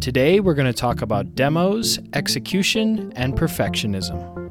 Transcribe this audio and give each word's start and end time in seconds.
Today, 0.00 0.40
we're 0.40 0.54
going 0.54 0.66
to 0.66 0.72
talk 0.72 1.02
about 1.02 1.34
demos, 1.34 1.98
execution, 2.14 3.12
and 3.16 3.34
perfectionism. 3.34 4.49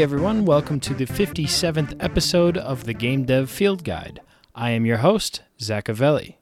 Everyone, 0.00 0.46
welcome 0.46 0.80
to 0.80 0.94
the 0.94 1.04
57th 1.04 2.02
episode 2.02 2.56
of 2.56 2.84
the 2.84 2.94
Game 2.94 3.24
Dev 3.26 3.50
Field 3.50 3.84
Guide. 3.84 4.22
I 4.54 4.70
am 4.70 4.86
your 4.86 4.96
host, 4.96 5.42
Zachavelli. 5.58 6.36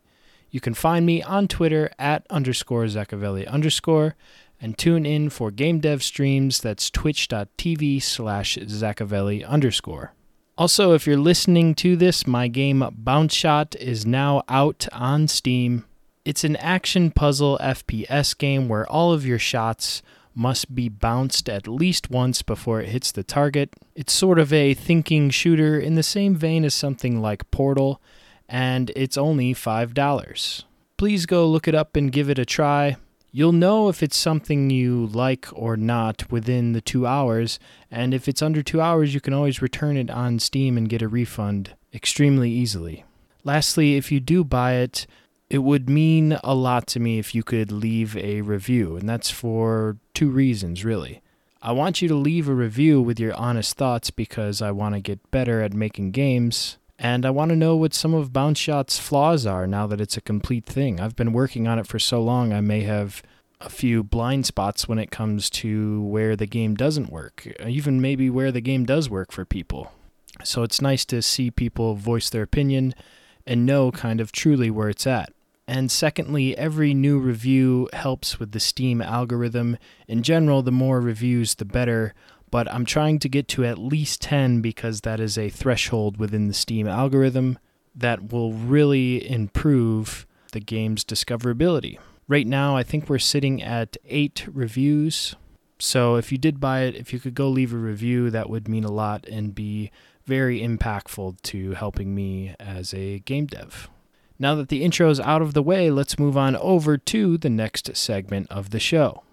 You 0.49 0.61
can 0.61 0.75
find 0.75 1.05
me 1.05 1.25
on 1.25 1.49
Twitter 1.49 1.91
at 1.99 2.25
underscore 2.31 2.85
Zachavelli 2.85 3.49
underscore 3.49 4.15
and 4.61 4.79
tune 4.79 5.05
in 5.05 5.29
for 5.29 5.51
game 5.51 5.81
dev 5.81 6.05
streams. 6.05 6.61
That's 6.61 6.89
twitch.tv 6.89 8.01
slash 8.01 8.59
Zachavelli 8.59 9.45
underscore. 9.45 10.15
Also, 10.57 10.93
if 10.93 11.05
you're 11.05 11.17
listening 11.17 11.75
to 11.75 11.97
this, 11.97 12.29
my 12.29 12.47
game 12.47 12.89
Bounce 12.93 13.35
Shot 13.35 13.75
is 13.75 14.07
now 14.07 14.45
out 14.49 14.87
on 14.93 15.27
Steam. 15.27 15.85
It's 16.25 16.45
an 16.45 16.55
action 16.57 17.11
puzzle 17.11 17.59
FPS 17.61 18.39
game 18.39 18.69
where 18.69 18.89
all 18.89 19.13
of 19.13 19.27
your 19.27 19.41
shots 19.41 20.01
must 20.39 20.73
be 20.73 20.89
bounced 20.89 21.49
at 21.49 21.67
least 21.67 22.11
once 22.11 22.43
before 22.43 22.81
it 22.81 22.89
hits 22.89 23.11
the 23.11 23.25
target. 23.25 23.75
It's 23.97 24.13
sort 24.13 24.39
of 24.39 24.53
a 24.53 24.73
thinking 24.73 25.31
shooter 25.31 25.79
in 25.79 25.97
the 25.97 26.03
same 26.05 26.37
vein 26.37 26.65
as 26.65 26.75
something 26.75 27.21
like 27.21 27.51
Portal, 27.51 28.01
and 28.49 28.93
it's 28.95 29.19
only 29.19 29.53
$5. 29.53 30.65
Please 30.97 31.27
go 31.27 31.47
look 31.47 31.67
it 31.67 31.75
up 31.75 31.97
and 31.97 32.13
give 32.13 32.31
it 32.31 32.39
a 32.39 32.45
try. 32.45 32.97
You'll 33.33 33.53
know 33.53 33.89
if 33.89 34.03
it's 34.03 34.17
something 34.17 34.71
you 34.71 35.07
like 35.07 35.49
or 35.53 35.77
not 35.77 36.31
within 36.31 36.73
the 36.73 36.81
two 36.81 37.05
hours, 37.07 37.59
and 37.91 38.15
if 38.15 38.29
it's 38.29 38.41
under 38.41 38.63
two 38.63 38.81
hours, 38.81 39.13
you 39.13 39.21
can 39.21 39.35
always 39.35 39.61
return 39.61 39.97
it 39.97 40.09
on 40.09 40.39
Steam 40.39 40.79
and 40.79 40.89
get 40.89 41.03
a 41.03 41.09
refund 41.09 41.75
extremely 41.93 42.51
easily. 42.51 43.05
Lastly, 43.43 43.97
if 43.97 44.13
you 44.13 44.21
do 44.21 44.45
buy 44.45 44.75
it, 44.75 45.07
it 45.51 45.59
would 45.59 45.89
mean 45.89 46.39
a 46.45 46.55
lot 46.55 46.87
to 46.89 47.01
me 47.01 47.19
if 47.19 47.35
you 47.35 47.43
could 47.43 47.73
leave 47.73 48.17
a 48.17 48.43
review, 48.43 48.97
and 48.97 49.09
that's 49.09 49.31
for 49.31 49.97
two 50.19 50.31
reasons, 50.31 50.85
really. 50.85 51.23
I 51.63 51.71
want 51.71 52.03
you 52.03 52.09
to 52.09 52.15
leave 52.17 52.49
a 52.49 52.53
review 52.53 53.01
with 53.01 53.21
your 53.21 53.35
honest 53.35 53.77
thoughts 53.77 54.11
because 54.11 54.61
I 54.61 54.73
want 54.73 54.97
to 54.97 55.01
get 55.01 55.31
better 55.31 55.63
at 55.63 55.73
making 55.73 56.11
games, 56.11 56.77
and 56.99 57.25
I 57.25 57.31
want 57.31 57.51
to 57.51 57.57
know 57.57 57.77
what 57.77 57.95
some 57.95 58.15
of 58.15 58.33
Bounce 58.33 58.59
Shot's 58.59 58.99
flaws 58.99 59.47
are 59.47 59.65
now 59.65 59.87
that 59.87 60.01
it's 60.01 60.17
a 60.17 60.21
complete 60.21 60.67
thing. 60.67 60.99
I've 60.99 61.15
been 61.15 61.33
working 61.33 61.69
on 61.69 61.79
it 61.79 61.87
for 61.87 62.01
so 62.01 62.21
long, 62.21 62.53
I 62.53 62.61
may 62.61 62.81
have 62.81 63.23
a 63.61 63.69
few 63.69 64.03
blind 64.03 64.45
spots 64.45 64.89
when 64.89 64.99
it 64.99 65.13
comes 65.13 65.49
to 65.51 66.03
where 66.03 66.35
the 66.35 66.47
game 66.47 66.75
doesn't 66.75 67.13
work, 67.13 67.47
even 67.65 68.01
maybe 68.01 68.29
where 68.29 68.51
the 68.51 68.61
game 68.61 68.85
does 68.85 69.09
work 69.09 69.31
for 69.31 69.45
people. 69.45 69.93
So 70.43 70.65
it's 70.65 70.83
nice 70.83 71.05
to 71.05 71.23
see 71.23 71.53
people 71.53 71.95
voice 71.95 72.29
their 72.29 72.43
opinion 72.43 72.93
and 73.47 73.65
know 73.65 73.93
kind 73.93 74.21
of 74.21 74.33
truly 74.33 74.69
where 74.69 74.89
it's 74.89 75.07
at. 75.07 75.33
And 75.69 75.93
secondly, 75.93 76.57
every 76.57 76.95
new 76.95 77.19
review 77.19 77.91
helps 77.93 78.41
with 78.41 78.53
the 78.53 78.59
Steam 78.59 79.03
algorithm. 79.03 79.77
In 80.09 80.23
general, 80.23 80.63
the 80.63 80.73
more 80.73 80.99
reviews, 80.99 81.57
the 81.57 81.67
better. 81.67 82.15
But 82.51 82.73
I'm 82.73 82.87
trying 82.87 83.19
to 83.19 83.29
get 83.29 83.49
to 83.49 83.67
at 83.67 83.77
least 83.77 84.23
10 84.23 84.63
because 84.63 85.03
that 85.03 85.21
is 85.21 85.37
a 85.37 85.51
threshold 85.51 86.17
within 86.17 86.49
the 86.49 86.55
Steam 86.55 86.89
algorithm 86.89 87.59
that 87.95 88.33
will 88.33 88.55
really 88.55 89.31
improve 89.31 90.27
the 90.53 90.61
game's 90.61 91.05
discoverability. 91.05 91.99
Right 92.29 92.47
now, 92.47 92.75
I 92.75 92.83
think 92.83 93.11
we're 93.11 93.19
sitting 93.19 93.63
at 93.63 93.99
eight 94.07 94.47
reviews. 94.51 95.35
So 95.79 96.17
if 96.17 96.33
you 96.33 96.39
did 96.39 96.61
buy 96.61 96.85
it, 96.85 96.97
if 96.97 97.13
you 97.13 97.21
could 97.21 97.35
go 97.35 97.51
leave 97.51 97.75
a 97.75 97.77
review, 97.77 98.31
that 98.31 98.49
would 98.49 98.69
mean 98.69 98.85
a 98.85 98.91
lot 98.91 99.27
and 99.29 99.55
be 99.55 99.91
very 100.25 100.61
impactful 100.61 101.43
to 101.43 101.73
helping 101.73 102.15
me 102.15 102.55
as 102.59 102.95
a 102.95 103.19
game 103.19 103.45
dev. 103.45 103.91
Now 104.41 104.55
that 104.55 104.69
the 104.69 104.85
intro 104.85 105.11
is 105.11 105.19
out 105.19 105.43
of 105.43 105.53
the 105.53 105.63
way, 105.63 105.91
let's 105.91 106.19
move 106.19 106.37
on 106.37 106.55
over 106.57 106.97
to 106.97 107.39
the 107.39 107.51
next 107.51 107.97
segment 107.97 108.47
of 108.51 108.71
the 108.71 108.79
show. 108.79 109.25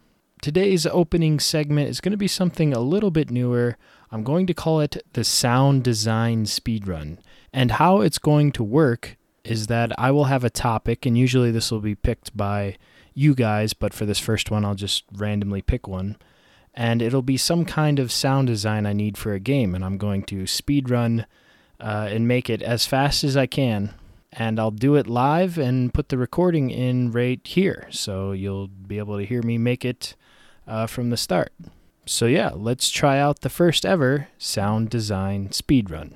Today's 0.42 0.88
opening 0.88 1.40
segment 1.40 1.90
is 1.90 2.02
going 2.02 2.12
to 2.12 2.18
be 2.18 2.28
something 2.28 2.74
a 2.74 2.80
little 2.80 3.12
bit 3.12 3.30
newer. 3.30 3.78
I'm 4.12 4.24
going 4.24 4.48
to 4.48 4.54
call 4.54 4.80
it 4.80 5.06
the 5.14 5.24
sound 5.24 5.84
design 5.84 6.46
speedrun. 6.46 7.20
And 7.54 7.74
how 7.74 8.02
it's 8.02 8.18
going 8.18 8.52
to 8.54 8.64
work 8.64 9.16
is 9.44 9.68
that 9.68 9.92
I 10.00 10.10
will 10.10 10.26
have 10.26 10.44
a 10.44 10.50
topic, 10.50 11.06
and 11.06 11.16
usually 11.16 11.52
this 11.52 11.72
will 11.72 11.82
be 11.82 11.96
picked 11.96 12.36
by 12.36 12.76
you 13.14 13.36
guys, 13.36 13.74
but 13.74 13.94
for 13.94 14.08
this 14.08 14.20
first 14.20 14.50
one, 14.50 14.66
I'll 14.66 14.76
just 14.76 15.04
randomly 15.14 15.62
pick 15.62 15.88
one. 15.88 16.18
And 16.74 17.02
it'll 17.02 17.22
be 17.22 17.38
some 17.38 17.64
kind 17.64 18.00
of 18.00 18.12
sound 18.12 18.48
design 18.48 18.88
I 18.88 18.94
need 18.94 19.20
for 19.20 19.34
a 19.34 19.40
game, 19.40 19.76
and 19.76 19.86
I'm 19.86 19.98
going 19.98 20.24
to 20.24 20.44
speedrun 20.44 21.26
uh, 21.80 22.08
and 22.10 22.28
make 22.28 22.50
it 22.50 22.64
as 22.64 22.88
fast 22.88 23.24
as 23.24 23.38
I 23.38 23.46
can 23.46 23.94
and 24.38 24.60
I'll 24.60 24.72
do 24.72 24.96
it 24.96 25.08
live 25.08 25.58
and 25.58 25.94
put 25.94 26.10
the 26.10 26.18
recording 26.18 26.70
in 26.70 27.12
right 27.12 27.40
here. 27.46 27.88
So 27.92 28.34
you'll 28.34 28.68
be 28.68 28.98
able 28.98 29.18
to 29.18 29.26
hear 29.26 29.42
me 29.42 29.58
make 29.58 29.86
it 29.86 30.16
uh, 30.68 30.88
from 30.88 31.10
the 31.10 31.18
start. 31.18 31.54
So, 32.08 32.28
yeah, 32.28 32.52
let's 32.54 32.92
try 32.92 33.18
out 33.18 33.42
the 33.42 33.50
first 33.50 33.86
ever 33.86 34.28
sound 34.38 34.90
design 34.92 35.50
speedrun. 35.50 36.14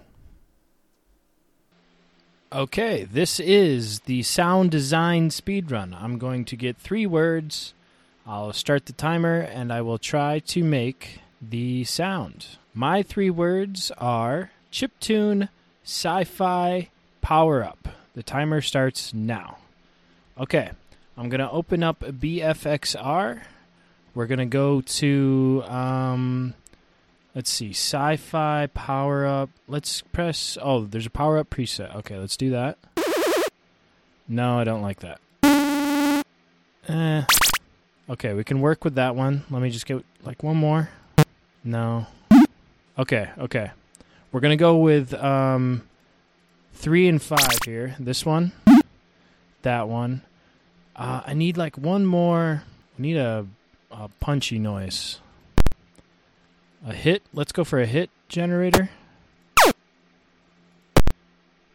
Okay, 2.52 3.06
this 3.06 3.40
is 3.40 4.02
the 4.02 4.22
sound 4.24 4.72
design 4.72 5.30
speedrun. 5.30 6.00
I'm 6.00 6.18
going 6.18 6.46
to 6.46 6.56
get 6.56 6.78
three 6.78 7.08
words. 7.08 7.74
I'll 8.26 8.54
start 8.54 8.86
the 8.86 8.94
timer 8.94 9.40
and 9.40 9.74
I 9.74 9.82
will 9.82 9.98
try 9.98 10.40
to 10.40 10.64
make 10.64 11.22
the 11.42 11.84
sound. 11.86 12.58
My 12.74 13.02
three 13.02 13.30
words 13.30 13.92
are 13.98 14.52
chiptune, 14.72 15.50
sci 15.84 16.24
fi, 16.26 16.90
power 17.22 17.64
up. 17.64 17.88
The 18.20 18.24
timer 18.24 18.60
starts 18.60 19.14
now. 19.14 19.60
Okay, 20.38 20.72
I'm 21.16 21.30
going 21.30 21.40
to 21.40 21.50
open 21.50 21.84
up 21.84 22.02
BFXR. 22.02 23.44
We're 24.14 24.26
going 24.26 24.40
to 24.40 24.46
go 24.46 24.82
to, 24.82 25.64
um, 25.66 26.54
let's 27.34 27.50
see, 27.50 27.70
sci 27.70 28.18
fi 28.18 28.68
power 28.74 29.26
up. 29.26 29.52
Let's 29.70 30.02
press, 30.02 30.58
oh, 30.62 30.84
there's 30.84 31.06
a 31.06 31.10
power 31.10 31.38
up 31.38 31.50
preset. 31.50 31.96
Okay, 31.96 32.18
let's 32.18 32.36
do 32.36 32.50
that. 32.50 32.78
No, 34.28 34.60
I 34.60 34.66
don't 34.66 34.82
like 34.82 35.00
that. 35.00 36.26
Eh. 36.90 37.24
Okay, 38.10 38.34
we 38.34 38.44
can 38.44 38.60
work 38.60 38.84
with 38.84 38.96
that 38.96 39.16
one. 39.16 39.46
Let 39.50 39.62
me 39.62 39.70
just 39.70 39.86
get 39.86 40.04
like 40.26 40.44
one 40.44 40.58
more. 40.58 40.90
No. 41.64 42.06
Okay, 42.98 43.30
okay. 43.38 43.72
We're 44.34 44.42
to 44.42 44.58
go 44.58 44.76
with, 44.76 45.14
um, 45.14 45.84
three 46.80 47.10
and 47.10 47.22
five 47.22 47.60
here. 47.66 47.96
This 48.00 48.26
one, 48.26 48.54
that 49.62 49.88
one. 49.88 50.22
Uh, 50.96 51.22
I 51.26 51.34
need 51.34 51.58
like 51.58 51.78
one 51.78 52.06
more. 52.06 52.64
I 52.98 53.02
need 53.02 53.18
a, 53.18 53.46
a 53.92 54.10
punchy 54.20 54.60
noise. 54.60 55.20
A 56.86 56.94
hit. 56.94 57.22
Let's 57.34 57.52
go 57.52 57.64
for 57.64 57.80
a 57.80 57.86
hit 57.86 58.10
generator. 58.30 58.90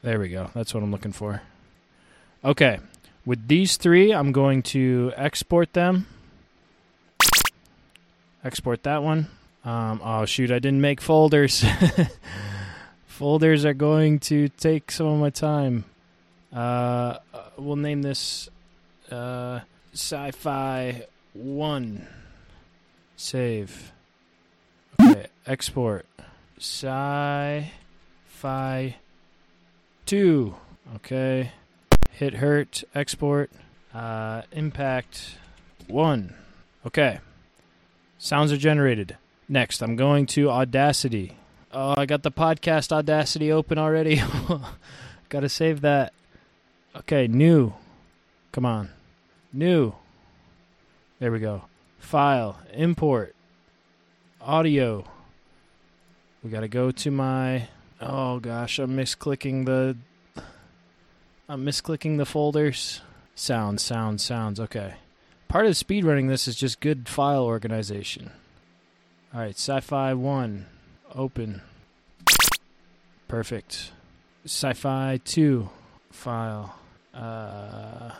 There 0.02 0.18
we 0.18 0.28
go. 0.28 0.50
That's 0.54 0.74
what 0.74 0.82
I'm 0.82 0.90
looking 0.90 1.12
for. 1.12 1.42
Okay. 2.44 2.78
With 3.26 3.48
these 3.48 3.76
three, 3.76 4.12
I'm 4.12 4.32
going 4.32 4.62
to 4.74 5.12
export 5.16 5.72
them. 5.72 6.06
Export 8.42 8.82
that 8.82 9.02
one. 9.02 9.28
Um, 9.64 10.00
oh, 10.04 10.26
shoot. 10.26 10.50
I 10.50 10.58
didn't 10.58 10.82
make 10.82 11.00
folders. 11.00 11.64
Folders 13.14 13.64
are 13.64 13.74
going 13.74 14.18
to 14.18 14.48
take 14.48 14.90
some 14.90 15.06
of 15.06 15.20
my 15.20 15.30
time. 15.30 15.84
Uh, 16.52 17.18
we'll 17.56 17.76
name 17.76 18.02
this 18.02 18.48
uh, 19.08 19.60
Sci 19.92 20.32
Fi 20.32 21.06
1. 21.32 22.08
Save. 23.14 23.92
Okay, 25.00 25.28
export. 25.46 26.06
Sci 26.58 27.70
Fi 28.26 28.96
2. 30.06 30.54
Okay. 30.96 31.52
Hit 32.10 32.34
hurt. 32.34 32.82
Export. 32.96 33.52
Uh, 33.94 34.42
impact 34.50 35.38
1. 35.86 36.34
Okay. 36.84 37.20
Sounds 38.18 38.50
are 38.50 38.56
generated. 38.56 39.16
Next, 39.48 39.82
I'm 39.82 39.94
going 39.94 40.26
to 40.26 40.50
Audacity. 40.50 41.36
Oh, 41.74 41.94
I 41.96 42.06
got 42.06 42.22
the 42.22 42.30
podcast 42.30 42.92
Audacity 42.92 43.50
open 43.50 43.78
already. 43.78 44.22
got 45.28 45.40
to 45.40 45.48
save 45.48 45.80
that. 45.80 46.12
Okay, 46.96 47.26
new. 47.26 47.74
Come 48.52 48.64
on. 48.64 48.90
New. 49.52 49.94
There 51.18 51.32
we 51.32 51.40
go. 51.40 51.64
File, 51.98 52.58
import, 52.72 53.34
audio. 54.40 55.04
We 56.42 56.50
got 56.50 56.60
to 56.60 56.68
go 56.68 56.90
to 56.92 57.10
my 57.10 57.68
Oh 58.00 58.38
gosh, 58.38 58.78
I'm 58.78 58.96
misclicking 58.96 59.64
the. 59.64 59.96
I'm 61.48 61.64
misclicking 61.64 62.18
the 62.18 62.26
folders. 62.26 63.00
Sounds, 63.34 63.82
sounds, 63.82 64.22
sounds. 64.22 64.60
Okay. 64.60 64.94
Part 65.48 65.66
of 65.66 65.72
speedrunning 65.72 66.28
this 66.28 66.46
is 66.46 66.56
just 66.56 66.80
good 66.80 67.08
file 67.08 67.44
organization. 67.44 68.30
All 69.32 69.40
right, 69.40 69.54
Sci-Fi 69.54 70.14
One, 70.14 70.66
open. 71.14 71.62
Perfect. 73.28 73.92
Sci-Fi 74.44 75.20
Two, 75.24 75.70
file. 76.10 76.76
Uh, 77.12 78.10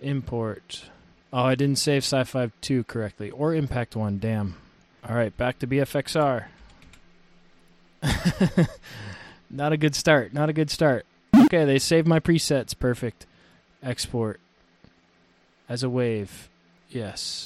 import. 0.00 0.84
Oh, 1.32 1.44
I 1.44 1.54
didn't 1.54 1.78
save 1.78 2.02
Sci-Fi 2.04 2.50
2 2.60 2.84
correctly. 2.84 3.30
Or 3.30 3.54
Impact 3.54 3.96
1, 3.96 4.18
damn. 4.18 4.56
Alright, 5.08 5.36
back 5.36 5.58
to 5.60 5.66
BFXR. 5.66 6.44
not 9.50 9.72
a 9.72 9.76
good 9.76 9.94
start. 9.94 10.34
Not 10.34 10.50
a 10.50 10.52
good 10.52 10.70
start. 10.70 11.06
Okay, 11.34 11.64
they 11.64 11.78
saved 11.78 12.06
my 12.06 12.20
presets. 12.20 12.78
Perfect. 12.78 13.26
Export. 13.82 14.40
As 15.68 15.82
a 15.82 15.88
wave. 15.88 16.50
Yes. 16.90 17.42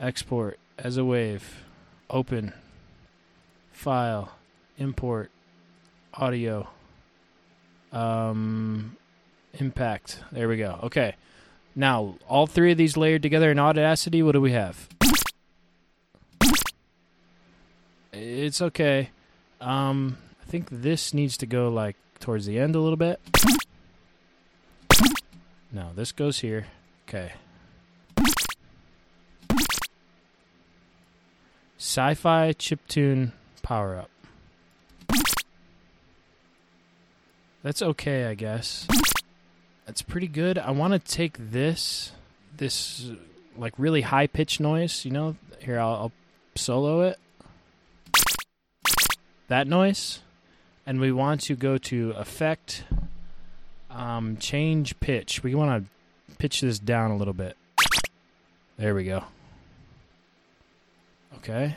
Export. 0.00 0.58
As 0.78 0.96
a 0.96 1.04
wave. 1.04 1.64
Open. 2.10 2.52
File. 3.78 4.32
Import. 4.76 5.30
Audio. 6.12 6.66
Um, 7.92 8.96
impact. 9.54 10.18
There 10.32 10.48
we 10.48 10.56
go. 10.56 10.80
Okay. 10.82 11.14
Now, 11.76 12.16
all 12.28 12.48
three 12.48 12.72
of 12.72 12.76
these 12.76 12.96
layered 12.96 13.22
together 13.22 13.52
in 13.52 13.58
Audacity, 13.60 14.20
what 14.20 14.32
do 14.32 14.40
we 14.40 14.50
have? 14.50 14.88
It's 18.12 18.60
okay. 18.60 19.10
Um, 19.60 20.18
I 20.42 20.46
think 20.46 20.70
this 20.70 21.14
needs 21.14 21.36
to 21.36 21.46
go 21.46 21.68
like 21.68 21.94
towards 22.18 22.46
the 22.46 22.58
end 22.58 22.74
a 22.74 22.80
little 22.80 22.96
bit. 22.96 23.20
No, 25.70 25.90
this 25.94 26.10
goes 26.10 26.40
here. 26.40 26.66
Okay. 27.08 27.30
Sci-fi 31.78 32.52
chiptune 32.54 33.30
power 33.68 33.98
up. 33.98 34.10
That's 37.62 37.82
okay, 37.82 38.24
I 38.24 38.32
guess. 38.32 38.88
That's 39.84 40.00
pretty 40.00 40.26
good. 40.26 40.56
I 40.56 40.70
want 40.70 40.94
to 40.94 40.98
take 40.98 41.36
this, 41.38 42.12
this 42.56 43.10
like 43.58 43.74
really 43.76 44.00
high 44.00 44.26
pitch 44.26 44.58
noise. 44.58 45.04
You 45.04 45.10
know, 45.10 45.36
here 45.60 45.78
I'll, 45.78 45.94
I'll 45.94 46.12
solo 46.54 47.02
it. 47.02 47.18
That 49.48 49.66
noise, 49.66 50.20
and 50.86 50.98
we 50.98 51.12
want 51.12 51.42
to 51.42 51.54
go 51.54 51.76
to 51.76 52.12
effect, 52.12 52.84
um, 53.90 54.38
change 54.38 54.98
pitch. 54.98 55.42
We 55.42 55.54
want 55.54 55.84
to 55.84 56.36
pitch 56.36 56.62
this 56.62 56.78
down 56.78 57.10
a 57.10 57.18
little 57.18 57.34
bit. 57.34 57.54
There 58.78 58.94
we 58.94 59.04
go. 59.04 59.24
Okay. 61.36 61.76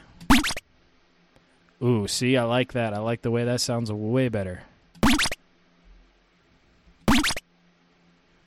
Ooh, 1.84 2.08
see, 2.08 2.38
I 2.38 2.44
like 2.44 2.74
that. 2.74 2.94
I 2.94 3.00
like 3.00 3.24
the 3.24 3.32
way 3.32 3.44
that 3.46 3.60
sounds 3.60 3.92
way 3.92 4.30
better. 4.30 4.64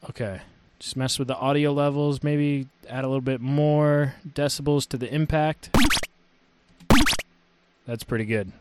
Okay. 0.08 0.40
Just 0.78 0.96
mess 0.96 1.18
with 1.18 1.28
the 1.28 1.36
audio 1.36 1.72
levels, 1.72 2.22
maybe 2.22 2.68
add 2.88 3.04
a 3.04 3.08
little 3.08 3.20
bit 3.20 3.40
more 3.40 4.14
decibels 4.28 4.86
to 4.88 4.96
the 4.96 5.12
impact. 5.12 5.70
That's 7.86 8.04
pretty 8.04 8.24
good. 8.24 8.52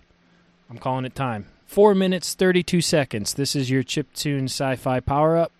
I'm 0.69 0.77
calling 0.77 1.05
it 1.05 1.15
time. 1.15 1.47
4 1.67 1.93
minutes 1.93 2.33
32 2.33 2.81
seconds. 2.81 3.33
This 3.33 3.55
is 3.55 3.69
your 3.69 3.83
chiptune 3.83 4.45
sci-fi 4.45 4.99
power 5.01 5.37
up. 5.37 5.51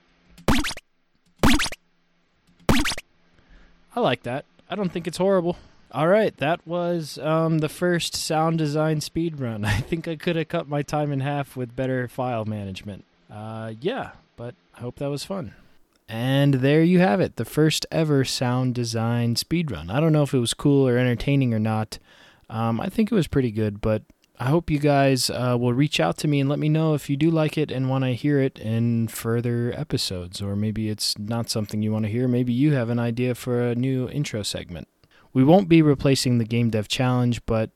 I 3.95 4.00
like 4.00 4.24
that. 4.24 4.45
I 4.69 4.75
don't 4.75 4.89
think 4.89 5.06
it's 5.06 5.18
horrible. 5.18 5.57
All 5.94 6.07
right, 6.07 6.36
that 6.38 6.66
was 6.66 7.19
um, 7.19 7.60
the 7.60 7.69
first 7.69 8.16
sound 8.16 8.57
design 8.57 9.00
speed 9.00 9.40
run. 9.40 9.63
I 9.66 9.78
think 9.78 10.07
I 10.07 10.16
could 10.16 10.36
have 10.36 10.48
cut 10.48 10.68
my 10.68 10.81
time 10.81 11.12
in 11.12 11.19
half 11.19 11.56
with 11.56 11.75
better 11.75 12.07
file 12.07 12.45
management. 12.45 13.06
Uh, 13.31 13.74
yeah, 13.80 14.12
but 14.36 14.56
I 14.75 14.81
hope 14.81 14.98
that 14.98 15.12
was 15.12 15.24
fun. 15.24 15.54
And 16.10 16.56
there 16.56 16.81
you 16.81 17.00
have 17.00 17.22
it, 17.22 17.36
the 17.36 17.45
first 17.45 17.86
ever 17.92 18.25
sound 18.25 18.74
design 18.74 19.36
speedrun. 19.36 19.92
I 19.92 20.00
don't 20.00 20.13
know 20.13 20.24
if 20.24 20.34
it 20.34 20.40
was 20.40 20.56
cool 20.56 20.88
or 20.88 20.98
entertaining 20.98 21.54
or 21.54 21.60
not. 21.60 22.00
Um, 22.50 22.81
I 22.81 22.90
think 22.90 23.12
it 23.12 23.16
was 23.16 23.28
pretty 23.28 23.51
good, 23.51 23.80
but 23.80 24.01
I 24.40 24.45
hope 24.45 24.72
you 24.72 24.80
guys 24.80 25.30
uh, 25.30 25.56
will 25.60 25.74
reach 25.74 26.00
out 26.00 26.18
to 26.18 26.28
me 26.28 26.40
and 26.40 26.50
let 26.50 26.60
me 26.60 26.69
know 26.69 26.95
if 26.95 27.07
you 27.07 27.16
do 27.16 27.30
like 27.30 27.56
it 27.56 27.72
and 27.72 27.88
want 27.88 28.04
to 28.04 28.16
hear 28.16 28.40
it 28.40 28.57
in 28.57 29.07
further 29.10 29.72
episodes. 29.78 30.42
Or 30.42 30.56
maybe 30.56 30.90
it's 30.90 31.18
not 31.19 31.51
something 31.51 31.84
you 31.84 31.92
want 31.92 32.06
to 32.06 32.12
hear. 32.12 32.28
Maybe 32.28 32.51
you 32.51 32.74
have 32.74 32.90
an 32.90 33.00
idea 33.00 33.36
for 33.36 33.62
a 33.62 33.75
new 33.75 34.10
intro 34.10 34.42
segment. 34.42 34.88
We 35.33 35.44
won't 35.44 35.68
be 35.68 35.81
replacing 35.81 36.38
the 36.38 36.45
Game 36.45 36.69
Dev 36.69 36.88
Challenge, 36.88 37.44
but 37.45 37.71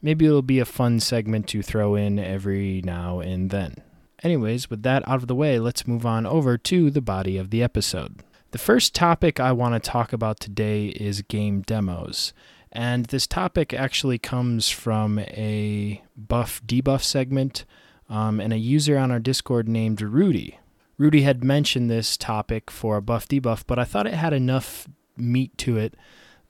maybe 0.00 0.24
it'll 0.24 0.40
be 0.40 0.58
a 0.58 0.64
fun 0.64 0.98
segment 0.98 1.46
to 1.48 1.62
throw 1.62 1.94
in 1.94 2.18
every 2.18 2.80
now 2.84 3.20
and 3.20 3.50
then. 3.50 3.76
Anyways, 4.22 4.70
with 4.70 4.82
that 4.84 5.06
out 5.06 5.16
of 5.16 5.26
the 5.26 5.34
way, 5.34 5.58
let's 5.58 5.86
move 5.86 6.06
on 6.06 6.24
over 6.24 6.56
to 6.56 6.90
the 6.90 7.02
body 7.02 7.36
of 7.36 7.50
the 7.50 7.62
episode. 7.62 8.22
The 8.52 8.58
first 8.58 8.94
topic 8.94 9.40
I 9.40 9.52
want 9.52 9.74
to 9.74 9.90
talk 9.90 10.12
about 10.12 10.40
today 10.40 10.86
is 10.88 11.22
game 11.22 11.62
demos. 11.62 12.32
And 12.70 13.06
this 13.06 13.26
topic 13.26 13.74
actually 13.74 14.18
comes 14.18 14.70
from 14.70 15.18
a 15.18 16.02
buff 16.16 16.62
debuff 16.66 17.02
segment 17.02 17.66
um, 18.08 18.40
and 18.40 18.52
a 18.52 18.58
user 18.58 18.96
on 18.96 19.10
our 19.10 19.18
Discord 19.18 19.68
named 19.68 20.00
Rudy. 20.00 20.58
Rudy 20.96 21.22
had 21.22 21.44
mentioned 21.44 21.90
this 21.90 22.16
topic 22.16 22.70
for 22.70 22.96
a 22.96 23.02
buff 23.02 23.28
debuff, 23.28 23.64
but 23.66 23.78
I 23.78 23.84
thought 23.84 24.06
it 24.06 24.14
had 24.14 24.32
enough 24.32 24.86
meat 25.16 25.56
to 25.58 25.76
it 25.76 25.94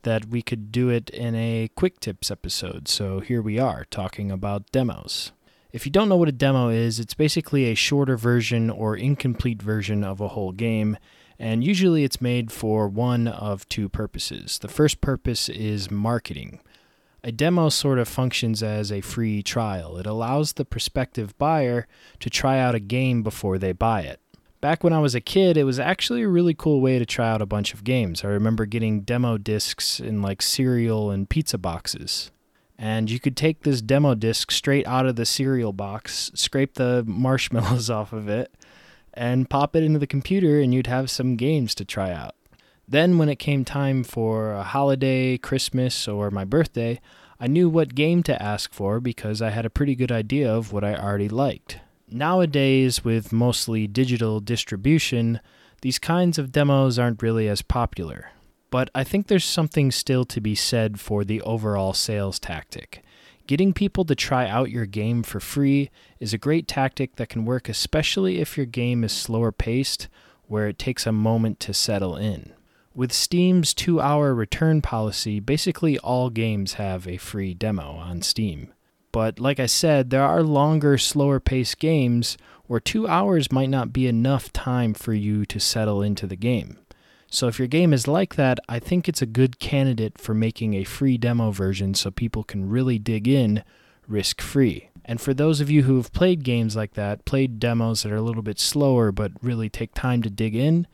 that 0.02 0.26
we 0.26 0.42
could 0.42 0.72
do 0.72 0.88
it 0.88 1.10
in 1.10 1.34
a 1.34 1.70
quick 1.74 2.00
tips 2.00 2.30
episode. 2.30 2.88
So 2.88 3.20
here 3.20 3.42
we 3.42 3.58
are 3.58 3.84
talking 3.90 4.30
about 4.30 4.70
demos. 4.72 5.32
If 5.72 5.86
you 5.86 5.92
don't 5.92 6.08
know 6.08 6.16
what 6.16 6.28
a 6.28 6.32
demo 6.32 6.68
is, 6.68 7.00
it's 7.00 7.14
basically 7.14 7.64
a 7.64 7.74
shorter 7.74 8.16
version 8.16 8.68
or 8.68 8.94
incomplete 8.94 9.62
version 9.62 10.04
of 10.04 10.20
a 10.20 10.28
whole 10.28 10.52
game, 10.52 10.98
and 11.38 11.64
usually 11.64 12.04
it's 12.04 12.20
made 12.20 12.52
for 12.52 12.88
one 12.88 13.26
of 13.26 13.66
two 13.68 13.88
purposes. 13.88 14.58
The 14.58 14.68
first 14.68 15.00
purpose 15.00 15.48
is 15.48 15.90
marketing. 15.90 16.60
A 17.24 17.32
demo 17.32 17.68
sort 17.68 17.98
of 17.98 18.08
functions 18.08 18.62
as 18.62 18.92
a 18.92 19.00
free 19.00 19.42
trial. 19.42 19.96
It 19.96 20.06
allows 20.06 20.52
the 20.52 20.64
prospective 20.64 21.38
buyer 21.38 21.86
to 22.20 22.28
try 22.28 22.58
out 22.58 22.74
a 22.74 22.80
game 22.80 23.22
before 23.22 23.58
they 23.58 23.72
buy 23.72 24.02
it. 24.02 24.20
Back 24.62 24.82
when 24.82 24.94
I 24.94 25.00
was 25.00 25.14
a 25.14 25.20
kid, 25.20 25.58
it 25.58 25.64
was 25.64 25.78
actually 25.78 26.22
a 26.22 26.28
really 26.28 26.54
cool 26.54 26.80
way 26.80 26.98
to 26.98 27.04
try 27.04 27.28
out 27.28 27.42
a 27.42 27.46
bunch 27.46 27.74
of 27.74 27.84
games. 27.84 28.24
I 28.24 28.28
remember 28.28 28.64
getting 28.64 29.02
demo 29.02 29.36
discs 29.36 30.00
in 30.00 30.22
like 30.22 30.40
cereal 30.40 31.10
and 31.10 31.28
pizza 31.28 31.58
boxes 31.58 32.30
and 32.82 33.08
you 33.08 33.20
could 33.20 33.36
take 33.36 33.62
this 33.62 33.80
demo 33.80 34.12
disc 34.12 34.50
straight 34.50 34.84
out 34.88 35.06
of 35.06 35.14
the 35.14 35.24
cereal 35.24 35.72
box, 35.72 36.32
scrape 36.34 36.74
the 36.74 37.04
marshmallows 37.06 37.88
off 37.88 38.12
of 38.12 38.28
it, 38.28 38.52
and 39.14 39.48
pop 39.48 39.76
it 39.76 39.84
into 39.84 40.00
the 40.00 40.06
computer, 40.06 40.58
and 40.58 40.74
you'd 40.74 40.88
have 40.88 41.08
some 41.08 41.36
games 41.36 41.76
to 41.76 41.84
try 41.84 42.10
out. 42.10 42.34
Then, 42.88 43.18
when 43.18 43.28
it 43.28 43.38
came 43.38 43.64
time 43.64 44.02
for 44.02 44.52
a 44.52 44.64
holiday, 44.64 45.38
Christmas, 45.38 46.08
or 46.08 46.32
my 46.32 46.44
birthday, 46.44 47.00
I 47.38 47.46
knew 47.46 47.68
what 47.68 47.94
game 47.94 48.24
to 48.24 48.42
ask 48.42 48.74
for 48.74 48.98
because 48.98 49.40
I 49.40 49.50
had 49.50 49.64
a 49.64 49.70
pretty 49.70 49.94
good 49.94 50.10
idea 50.10 50.52
of 50.52 50.72
what 50.72 50.82
I 50.82 50.96
already 50.96 51.28
liked. 51.28 51.78
Nowadays, 52.12 53.04
with 53.04 53.32
mostly 53.32 53.86
digital 53.86 54.40
distribution, 54.40 55.40
these 55.80 55.98
kinds 55.98 56.38
of 56.38 56.52
demos 56.52 56.98
aren't 56.98 57.22
really 57.22 57.48
as 57.48 57.62
popular 57.62 58.32
but 58.72 58.88
I 58.94 59.04
think 59.04 59.26
there's 59.26 59.44
something 59.44 59.92
still 59.92 60.24
to 60.24 60.40
be 60.40 60.54
said 60.54 60.98
for 60.98 61.24
the 61.24 61.42
overall 61.42 61.92
sales 61.92 62.38
tactic. 62.40 63.04
Getting 63.46 63.74
people 63.74 64.06
to 64.06 64.14
try 64.14 64.48
out 64.48 64.70
your 64.70 64.86
game 64.86 65.22
for 65.22 65.40
free 65.40 65.90
is 66.18 66.32
a 66.32 66.38
great 66.38 66.66
tactic 66.66 67.16
that 67.16 67.28
can 67.28 67.44
work 67.44 67.68
especially 67.68 68.40
if 68.40 68.56
your 68.56 68.64
game 68.64 69.04
is 69.04 69.12
slower 69.12 69.52
paced, 69.52 70.08
where 70.46 70.68
it 70.68 70.78
takes 70.78 71.06
a 71.06 71.12
moment 71.12 71.60
to 71.60 71.74
settle 71.74 72.16
in. 72.16 72.54
With 72.94 73.12
Steam's 73.12 73.74
two 73.74 74.00
hour 74.00 74.34
return 74.34 74.80
policy, 74.80 75.38
basically 75.38 75.98
all 75.98 76.30
games 76.30 76.74
have 76.74 77.06
a 77.06 77.18
free 77.18 77.52
demo 77.52 77.96
on 77.96 78.22
Steam. 78.22 78.72
But 79.12 79.38
like 79.38 79.60
I 79.60 79.66
said, 79.66 80.10
there 80.10 80.22
are 80.22 80.42
longer, 80.42 80.96
slower 80.98 81.38
paced 81.38 81.78
games 81.78 82.38
where 82.66 82.80
two 82.80 83.06
hours 83.06 83.52
might 83.52 83.68
not 83.68 83.92
be 83.92 84.06
enough 84.06 84.52
time 84.52 84.94
for 84.94 85.12
you 85.12 85.44
to 85.46 85.60
settle 85.60 86.00
into 86.02 86.26
the 86.26 86.36
game. 86.36 86.78
So 87.28 87.46
if 87.48 87.58
your 87.58 87.68
game 87.68 87.92
is 87.92 88.08
like 88.08 88.34
that, 88.36 88.58
I 88.68 88.78
think 88.78 89.08
it's 89.08 89.22
a 89.22 89.26
good 89.26 89.58
candidate 89.58 90.18
for 90.18 90.34
making 90.34 90.74
a 90.74 90.84
free 90.84 91.16
demo 91.16 91.50
version 91.50 91.94
so 91.94 92.10
people 92.10 92.44
can 92.44 92.68
really 92.68 92.98
dig 92.98 93.28
in 93.28 93.62
risk 94.06 94.40
free. 94.40 94.90
And 95.04 95.20
for 95.20 95.34
those 95.34 95.60
of 95.60 95.70
you 95.70 95.82
who 95.82 95.96
have 95.96 96.12
played 96.12 96.44
games 96.44 96.76
like 96.76 96.94
that, 96.94 97.24
played 97.24 97.58
demos 97.58 98.02
that 98.02 98.12
are 98.12 98.16
a 98.16 98.22
little 98.22 98.42
bit 98.42 98.60
slower 98.60 99.12
but 99.12 99.32
really 99.42 99.68
take 99.68 99.94
time 99.94 100.22
to 100.22 100.30
dig 100.30 100.54
in, 100.54 100.86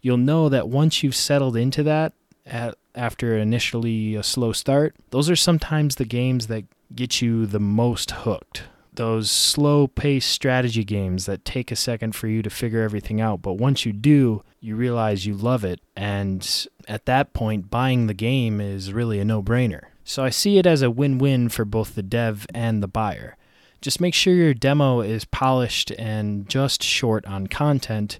you'll 0.00 0.16
know 0.16 0.48
that 0.48 0.68
once 0.68 1.02
you've 1.02 1.16
settled 1.16 1.56
into 1.56 1.82
that 1.82 2.12
at, 2.46 2.76
after 2.94 3.36
initially 3.36 4.14
a 4.14 4.22
slow 4.22 4.52
start, 4.52 4.94
those 5.10 5.28
are 5.28 5.36
sometimes 5.36 5.96
the 5.96 6.04
games 6.04 6.46
that 6.46 6.64
get 6.94 7.22
you 7.22 7.46
the 7.46 7.60
most 7.60 8.10
hooked. 8.10 8.64
those 9.00 9.30
slow 9.30 9.86
paced 9.86 10.30
strategy 10.30 10.84
games 10.84 11.26
that 11.26 11.44
take 11.44 11.70
a 11.70 11.76
second 11.76 12.14
for 12.14 12.26
you 12.26 12.42
to 12.42 12.50
figure 12.50 12.82
everything 12.82 13.20
out. 13.20 13.40
But 13.40 13.54
once 13.54 13.86
you 13.86 13.92
do, 13.92 14.42
you 14.60 14.76
realize 14.76 15.24
you 15.26 15.34
love 15.34 15.64
it. 15.64 15.80
And 15.96 16.66
at 16.88 17.06
that 17.06 17.32
point, 17.32 17.70
buying 17.70 18.06
the 18.06 18.14
game 18.14 18.60
is 18.60 18.92
really 18.92 19.18
a 19.20 19.24
no 19.24 19.42
brainer. 19.42 19.84
So 20.04 20.24
I 20.24 20.30
see 20.30 20.58
it 20.58 20.66
as 20.66 20.82
a 20.82 20.90
win 20.90 21.18
win 21.18 21.48
for 21.48 21.64
both 21.64 21.94
the 21.94 22.02
dev 22.02 22.46
and 22.52 22.82
the 22.82 22.88
buyer. 22.88 23.36
Just 23.80 24.00
make 24.00 24.12
sure 24.12 24.34
your 24.34 24.52
demo 24.52 25.00
is 25.00 25.24
polished 25.24 25.90
and 25.92 26.46
just 26.48 26.82
short 26.82 27.24
on 27.24 27.46
content, 27.46 28.18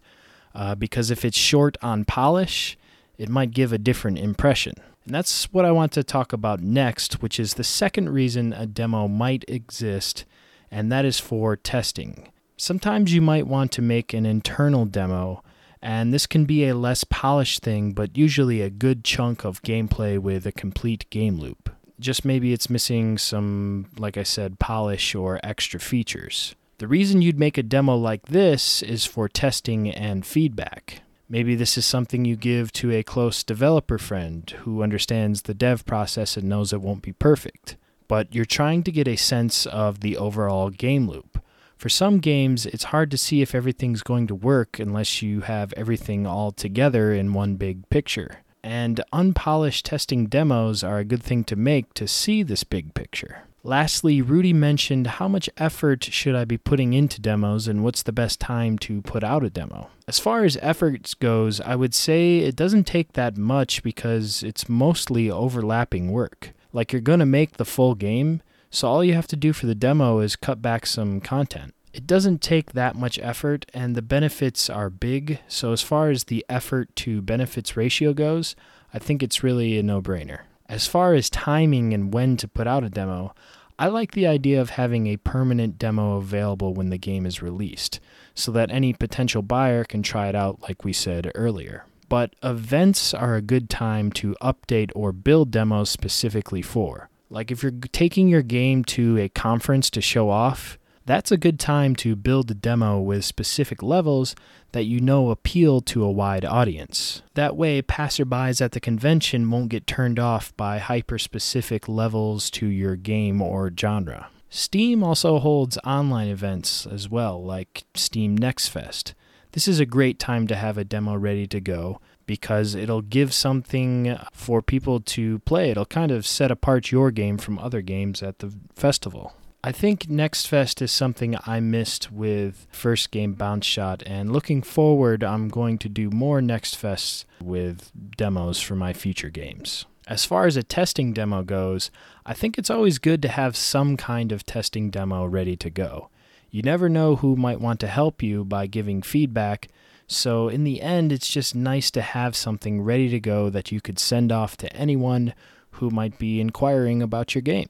uh, 0.55 0.75
because 0.75 1.11
if 1.11 1.25
it's 1.25 1.37
short 1.37 1.77
on 1.83 2.07
polish, 2.07 2.79
it 3.19 3.29
might 3.29 3.51
give 3.51 3.73
a 3.73 3.79
different 3.79 4.19
impression. 4.19 4.73
And 5.05 5.15
that's 5.15 5.45
what 5.53 5.65
I 5.65 5.73
want 5.73 5.93
to 5.93 6.05
talk 6.05 6.33
about 6.33 6.61
next, 6.61 7.23
which 7.23 7.41
is 7.41 7.55
the 7.55 7.65
second 7.65 8.11
reason 8.11 8.53
a 8.53 8.67
demo 8.67 9.09
might 9.09 9.45
exist, 9.49 10.25
and 10.71 10.93
that 10.93 11.05
is 11.05 11.19
for 11.19 11.57
testing. 11.57 12.31
Sometimes 12.57 13.15
you 13.15 13.23
might 13.23 13.47
want 13.47 13.73
to 13.73 13.83
make 13.83 14.13
an 14.13 14.27
internal 14.27 14.85
demo, 14.85 15.43
and 15.81 16.13
this 16.13 16.27
can 16.27 16.45
be 16.45 16.67
a 16.69 16.75
less 16.75 17.05
polished 17.05 17.63
thing, 17.63 17.93
but 17.93 18.17
usually 18.17 18.61
a 18.61 18.69
good 18.69 19.03
chunk 19.03 19.45
of 19.45 19.63
gameplay 19.63 20.19
with 20.19 20.47
a 20.47 20.53
complete 20.53 21.09
game 21.09 21.39
loop. 21.39 21.71
Just 21.99 22.25
maybe 22.25 22.53
it's 22.53 22.71
missing 22.71 23.17
some, 23.17 23.87
like 23.99 24.17
I 24.17 24.23
said, 24.23 24.59
polish 24.59 25.15
or 25.15 25.41
extra 25.43 25.81
features. 25.81 26.55
The 26.79 26.89
reason 26.89 27.23
you'd 27.23 27.39
make 27.39 27.59
a 27.59 27.63
demo 27.63 27.97
like 27.97 28.27
this 28.27 28.83
is 28.83 29.05
for 29.05 29.29
testing 29.29 29.91
and 29.91 30.25
feedback. 30.25 31.03
Maybe 31.33 31.55
this 31.55 31.79
is 31.79 31.87
something 31.87 32.25
you 32.25 32.35
give 32.35 32.73
to 32.73 32.91
a 32.91 33.05
close 33.05 33.45
developer 33.45 33.99
friend 33.99 34.51
who 34.63 34.83
understands 34.83 35.43
the 35.43 35.55
dev 35.55 35.87
process 35.87 36.37
and 36.37 36.49
knows 36.49 36.73
it 36.73 36.81
won't 36.81 37.03
be 37.03 37.13
perfect. 37.13 37.77
But 38.09 38.35
you're 38.35 38.45
trying 38.45 38.83
to 38.83 38.91
get 38.91 39.07
a 39.07 39.15
sense 39.15 39.65
of 39.65 40.01
the 40.01 40.17
overall 40.17 40.71
game 40.71 41.09
loop. 41.09 41.41
For 41.77 41.89
some 41.89 42.19
games, 42.19 42.67
it's 42.67 42.91
hard 42.91 43.13
to 43.13 43.17
see 43.17 43.43
if 43.43 43.55
everything's 43.55 44.03
going 44.03 44.27
to 44.27 44.35
work 44.35 44.81
unless 44.81 45.23
you 45.23 45.43
have 45.43 45.73
everything 45.77 46.27
all 46.27 46.51
together 46.51 47.15
in 47.15 47.33
one 47.33 47.55
big 47.55 47.89
picture. 47.91 48.41
And 48.65 49.01
unpolished 49.13 49.87
testing 49.87 50.27
demos 50.27 50.83
are 50.83 50.99
a 50.99 51.05
good 51.05 51.23
thing 51.23 51.45
to 51.45 51.55
make 51.55 51.95
to 51.95 52.09
see 52.09 52.43
this 52.43 52.65
big 52.65 52.93
picture. 52.93 53.45
Lastly, 53.63 54.23
Rudy 54.23 54.55
mentioned 54.55 55.07
how 55.07 55.29
much 55.29 55.51
effort 55.59 56.05
should 56.05 56.35
I 56.35 56.47
be 56.47 56.57
putting 56.57 56.95
into 56.95 57.21
demos 57.21 57.69
and 57.69 57.85
what's 57.85 58.03
the 58.03 58.13
best 58.13 58.41
time 58.41 58.79
to 58.79 59.03
put 59.03 59.23
out 59.23 59.45
a 59.45 59.51
demo. 59.51 59.91
As 60.09 60.19
far 60.19 60.45
as 60.45 60.57
efforts 60.63 61.13
goes, 61.13 61.61
I 61.61 61.77
would 61.77 61.95
say 61.95 62.39
it 62.39 62.57
doesn't 62.57 62.85
take 62.85 63.13
that 63.13 63.37
much 63.37 63.83
because 63.83 64.43
it's 64.43 64.69
mostly 64.69 65.31
overlapping 65.31 66.11
work. 66.11 66.53
Like 66.73 66.93
you're 66.93 67.03
going 67.03 67.21
to 67.21 67.27
make 67.27 67.59
the 67.59 67.67
full 67.67 67.95
game, 67.95 68.41
so 68.71 68.89
all 68.89 69.05
you 69.05 69.13
have 69.13 69.27
to 69.29 69.37
do 69.37 69.53
for 69.53 69.67
the 69.67 69.75
demo 69.75 70.21
is 70.21 70.37
cut 70.37 70.63
back 70.63 70.87
some 70.87 71.21
content. 71.21 71.75
It 71.93 72.07
doesn't 72.07 72.41
take 72.41 72.73
that 72.73 72.97
much 72.97 73.19
effort 73.19 73.67
and 73.75 73.95
the 73.95 74.03
benefits 74.03 74.71
are 74.71 74.89
big, 74.89 75.41
so 75.49 75.73
as 75.73 75.83
far 75.83 76.09
as 76.09 76.25
the 76.25 76.47
effort 76.49 76.95
to 76.97 77.21
benefits 77.21 77.77
ratio 77.77 78.15
goes, 78.15 78.57
I 78.95 78.99
think 78.99 79.23
it's 79.23 79.43
really 79.43 79.77
a 79.79 79.83
no-brainer. 79.83 80.41
As 80.71 80.87
far 80.87 81.15
as 81.15 81.29
timing 81.29 81.93
and 81.93 82.15
when 82.15 82.37
to 82.37 82.47
put 82.47 82.69
out 82.69 82.85
a 82.85 82.89
demo, 82.89 83.35
I 83.77 83.89
like 83.89 84.13
the 84.13 84.29
idea 84.29 84.61
of 84.61 84.71
having 84.71 85.09
a 85.09 85.17
permanent 85.17 85.81
demo 85.81 86.17
available 86.19 86.75
when 86.75 86.91
the 86.91 86.97
game 86.97 87.27
is 87.27 87.43
released, 87.43 87.99
so 88.37 88.53
that 88.53 88.71
any 88.71 88.93
potential 88.93 89.43
buyer 89.43 89.83
can 89.83 90.05
try 90.05 90.29
it 90.29 90.37
out, 90.37 90.63
like 90.63 90.85
we 90.85 90.93
said 90.93 91.33
earlier. 91.35 91.87
But 92.09 92.37
events 92.41 93.13
are 93.13 93.35
a 93.35 93.43
good 93.43 93.69
time 93.69 94.13
to 94.13 94.37
update 94.41 94.93
or 94.95 95.11
build 95.11 95.51
demos 95.51 95.91
specifically 95.91 96.63
for. 96.63 97.11
Like 97.31 97.51
if 97.51 97.65
you're 97.65 97.73
taking 97.91 98.29
your 98.29 98.43
game 98.43 98.85
to 98.85 99.19
a 99.19 99.29
conference 99.29 99.91
to 99.91 100.01
show 100.01 100.31
off, 100.31 100.79
that's 101.11 101.33
a 101.33 101.37
good 101.37 101.59
time 101.59 101.97
to 101.97 102.15
build 102.15 102.51
a 102.51 102.55
demo 102.55 103.01
with 103.01 103.25
specific 103.25 103.83
levels 103.83 104.37
that 104.73 104.85
you 104.85 105.01
know 105.01 105.31
appeal 105.31 105.81
to 105.81 106.05
a 106.05 106.11
wide 106.11 106.45
audience. 106.45 107.23
That 107.35 107.57
way, 107.57 107.83
passerbys 107.83 108.61
at 108.61 108.73
the 108.73 108.81
convention 108.81 109.51
won't 109.51 109.71
get 109.71 109.87
turned 109.87 110.21
off 110.21 110.57
by 110.57 110.79
hyper 110.79 111.19
specific 111.19 111.89
levels 111.89 112.51
to 112.53 112.67
your 112.67 112.95
game 112.95 113.43
or 113.43 113.73
genre. 113.77 114.29
Steam 114.49 115.03
also 115.03 115.39
holds 115.39 115.79
online 115.85 116.29
events 116.29 116.87
as 116.87 117.09
well, 117.09 117.43
like 117.43 117.85
Steam 117.95 118.37
Next 118.37 118.69
Fest. 118.69 119.15
This 119.53 119.67
is 119.67 119.81
a 119.81 119.87
great 119.87 120.21
time 120.21 120.47
to 120.47 120.55
have 120.55 120.79
a 120.79 120.85
demo 120.85 121.17
ready 121.17 121.47
to 121.49 121.61
go 121.61 122.01
because 122.25 122.77
it'll 122.77 123.03
give 123.03 123.35
something 123.35 124.17
for 124.33 124.63
people 124.63 125.01
to 125.01 125.41
play. 125.41 125.71
It'll 125.71 125.85
kind 125.85 126.13
of 126.13 126.25
set 126.25 126.53
apart 126.53 126.93
your 126.93 127.11
game 127.11 127.37
from 127.37 127.59
other 127.59 127.81
games 127.81 128.23
at 128.23 128.39
the 128.39 128.53
festival. 128.77 129.35
I 129.63 129.73
think 129.73 130.09
Next 130.09 130.47
Fest 130.47 130.81
is 130.81 130.91
something 130.91 131.37
I 131.45 131.61
missed 131.61 132.11
with 132.11 132.67
first 132.73 133.11
game 133.11 133.35
Bounce 133.35 133.67
Shot, 133.67 134.03
and 134.07 134.33
looking 134.33 134.63
forward, 134.63 135.23
I'm 135.23 135.49
going 135.49 135.77
to 135.79 135.89
do 135.91 136.09
more 136.09 136.41
Next 136.41 136.81
Fests 136.81 137.27
with 137.43 137.93
demos 138.17 138.59
for 138.59 138.75
my 138.75 138.95
future 138.95 139.29
games. 139.29 139.85
As 140.09 140.25
far 140.25 140.47
as 140.47 140.57
a 140.57 140.63
testing 140.63 141.13
demo 141.13 141.43
goes, 141.43 141.91
I 142.25 142.33
think 142.33 142.57
it's 142.57 142.71
always 142.71 142.99
good 142.99 143.21
to 143.21 143.29
have 143.29 143.55
some 143.55 143.99
kind 143.99 144.33
of 144.33 144.47
testing 144.47 144.89
demo 144.89 145.27
ready 145.27 145.57
to 145.57 145.69
go. 145.69 146.09
You 146.51 146.63
never 146.63 146.89
know 146.89 147.17
who 147.17 147.37
might 147.37 147.61
want 147.61 147.81
to 147.81 147.87
help 147.87 148.23
you 148.23 148.47
by 148.47 148.67
giving 148.67 149.03
feedback, 149.03 149.69
so 150.07 150.49
in 150.49 150.65
the 150.65 150.81
end, 150.81 151.13
it's 151.13 151.29
just 151.29 151.55
nice 151.55 151.91
to 151.91 152.01
have 152.01 152.35
something 152.35 152.81
ready 152.81 153.11
to 153.11 153.21
go 153.21 153.51
that 153.51 153.71
you 153.71 153.83
could 153.83 153.99
send 153.99 154.33
off 154.33 154.57
to 154.57 154.75
anyone 154.75 155.35
who 155.73 155.91
might 155.91 156.19
be 156.19 156.41
inquiring 156.41 157.03
about 157.03 157.35
your 157.35 157.43
game. 157.43 157.69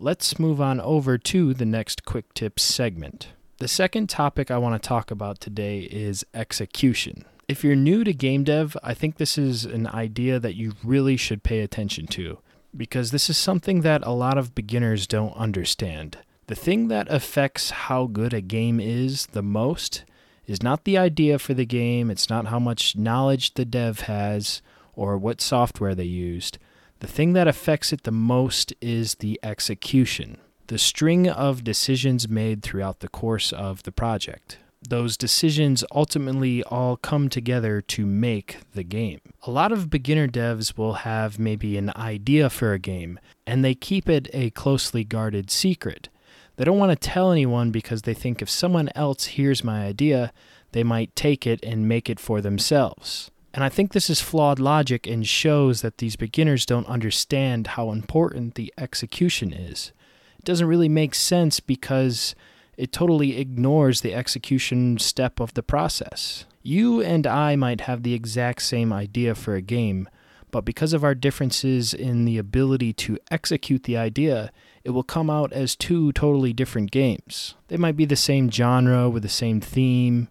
Let's 0.00 0.38
move 0.38 0.60
on 0.60 0.80
over 0.80 1.18
to 1.18 1.52
the 1.52 1.64
next 1.64 2.04
quick 2.04 2.32
tips 2.32 2.62
segment. 2.62 3.30
The 3.56 3.66
second 3.66 4.08
topic 4.08 4.48
I 4.48 4.56
want 4.56 4.80
to 4.80 4.88
talk 4.88 5.10
about 5.10 5.40
today 5.40 5.80
is 5.80 6.24
execution. 6.32 7.24
If 7.48 7.64
you're 7.64 7.74
new 7.74 8.04
to 8.04 8.12
game 8.14 8.44
dev, 8.44 8.76
I 8.84 8.94
think 8.94 9.16
this 9.16 9.36
is 9.36 9.64
an 9.64 9.88
idea 9.88 10.38
that 10.38 10.54
you 10.54 10.74
really 10.84 11.16
should 11.16 11.42
pay 11.42 11.62
attention 11.62 12.06
to 12.08 12.38
because 12.76 13.10
this 13.10 13.28
is 13.28 13.36
something 13.36 13.80
that 13.80 14.06
a 14.06 14.12
lot 14.12 14.38
of 14.38 14.54
beginners 14.54 15.08
don't 15.08 15.34
understand. 15.34 16.18
The 16.46 16.54
thing 16.54 16.86
that 16.86 17.10
affects 17.10 17.70
how 17.70 18.06
good 18.06 18.32
a 18.32 18.40
game 18.40 18.78
is 18.78 19.26
the 19.26 19.42
most 19.42 20.04
is 20.46 20.62
not 20.62 20.84
the 20.84 20.96
idea 20.96 21.40
for 21.40 21.54
the 21.54 21.66
game, 21.66 22.08
it's 22.08 22.30
not 22.30 22.46
how 22.46 22.60
much 22.60 22.94
knowledge 22.94 23.54
the 23.54 23.64
dev 23.64 24.02
has 24.02 24.62
or 24.94 25.18
what 25.18 25.40
software 25.40 25.96
they 25.96 26.04
used. 26.04 26.56
The 27.00 27.06
thing 27.06 27.32
that 27.34 27.46
affects 27.46 27.92
it 27.92 28.02
the 28.02 28.10
most 28.10 28.74
is 28.80 29.16
the 29.16 29.38
execution, 29.42 30.38
the 30.66 30.78
string 30.78 31.28
of 31.28 31.62
decisions 31.62 32.28
made 32.28 32.62
throughout 32.62 32.98
the 33.00 33.08
course 33.08 33.52
of 33.52 33.84
the 33.84 33.92
project. 33.92 34.58
Those 34.88 35.16
decisions 35.16 35.84
ultimately 35.92 36.62
all 36.64 36.96
come 36.96 37.28
together 37.28 37.80
to 37.82 38.04
make 38.04 38.58
the 38.74 38.82
game. 38.82 39.20
A 39.42 39.50
lot 39.50 39.70
of 39.70 39.90
beginner 39.90 40.26
devs 40.26 40.76
will 40.76 40.94
have 40.94 41.38
maybe 41.38 41.76
an 41.76 41.92
idea 41.94 42.50
for 42.50 42.72
a 42.72 42.78
game, 42.80 43.20
and 43.46 43.64
they 43.64 43.74
keep 43.74 44.08
it 44.08 44.28
a 44.32 44.50
closely 44.50 45.04
guarded 45.04 45.50
secret. 45.50 46.08
They 46.56 46.64
don't 46.64 46.78
want 46.78 46.90
to 46.90 47.08
tell 47.08 47.30
anyone 47.30 47.70
because 47.70 48.02
they 48.02 48.14
think 48.14 48.42
if 48.42 48.50
someone 48.50 48.88
else 48.96 49.26
hears 49.26 49.62
my 49.62 49.86
idea, 49.86 50.32
they 50.72 50.82
might 50.82 51.14
take 51.14 51.46
it 51.46 51.60
and 51.62 51.88
make 51.88 52.10
it 52.10 52.18
for 52.18 52.40
themselves. 52.40 53.30
And 53.54 53.64
I 53.64 53.68
think 53.68 53.92
this 53.92 54.10
is 54.10 54.20
flawed 54.20 54.58
logic 54.58 55.06
and 55.06 55.26
shows 55.26 55.80
that 55.80 55.98
these 55.98 56.16
beginners 56.16 56.66
don't 56.66 56.86
understand 56.86 57.68
how 57.68 57.90
important 57.90 58.54
the 58.54 58.72
execution 58.76 59.52
is. 59.52 59.92
It 60.38 60.44
doesn't 60.44 60.66
really 60.66 60.88
make 60.88 61.14
sense 61.14 61.58
because 61.58 62.34
it 62.76 62.92
totally 62.92 63.38
ignores 63.38 64.00
the 64.00 64.14
execution 64.14 64.98
step 64.98 65.40
of 65.40 65.54
the 65.54 65.62
process. 65.62 66.44
You 66.62 67.00
and 67.00 67.26
I 67.26 67.56
might 67.56 67.82
have 67.82 68.02
the 68.02 68.14
exact 68.14 68.62
same 68.62 68.92
idea 68.92 69.34
for 69.34 69.54
a 69.54 69.62
game, 69.62 70.08
but 70.50 70.64
because 70.64 70.92
of 70.92 71.02
our 71.02 71.14
differences 71.14 71.92
in 71.92 72.24
the 72.24 72.38
ability 72.38 72.92
to 72.94 73.18
execute 73.30 73.82
the 73.84 73.96
idea, 73.96 74.52
it 74.84 74.90
will 74.90 75.02
come 75.02 75.28
out 75.28 75.52
as 75.52 75.74
two 75.74 76.12
totally 76.12 76.52
different 76.52 76.90
games. 76.90 77.54
They 77.68 77.76
might 77.76 77.96
be 77.96 78.04
the 78.04 78.16
same 78.16 78.50
genre 78.50 79.08
with 79.08 79.22
the 79.22 79.28
same 79.28 79.60
theme, 79.60 80.28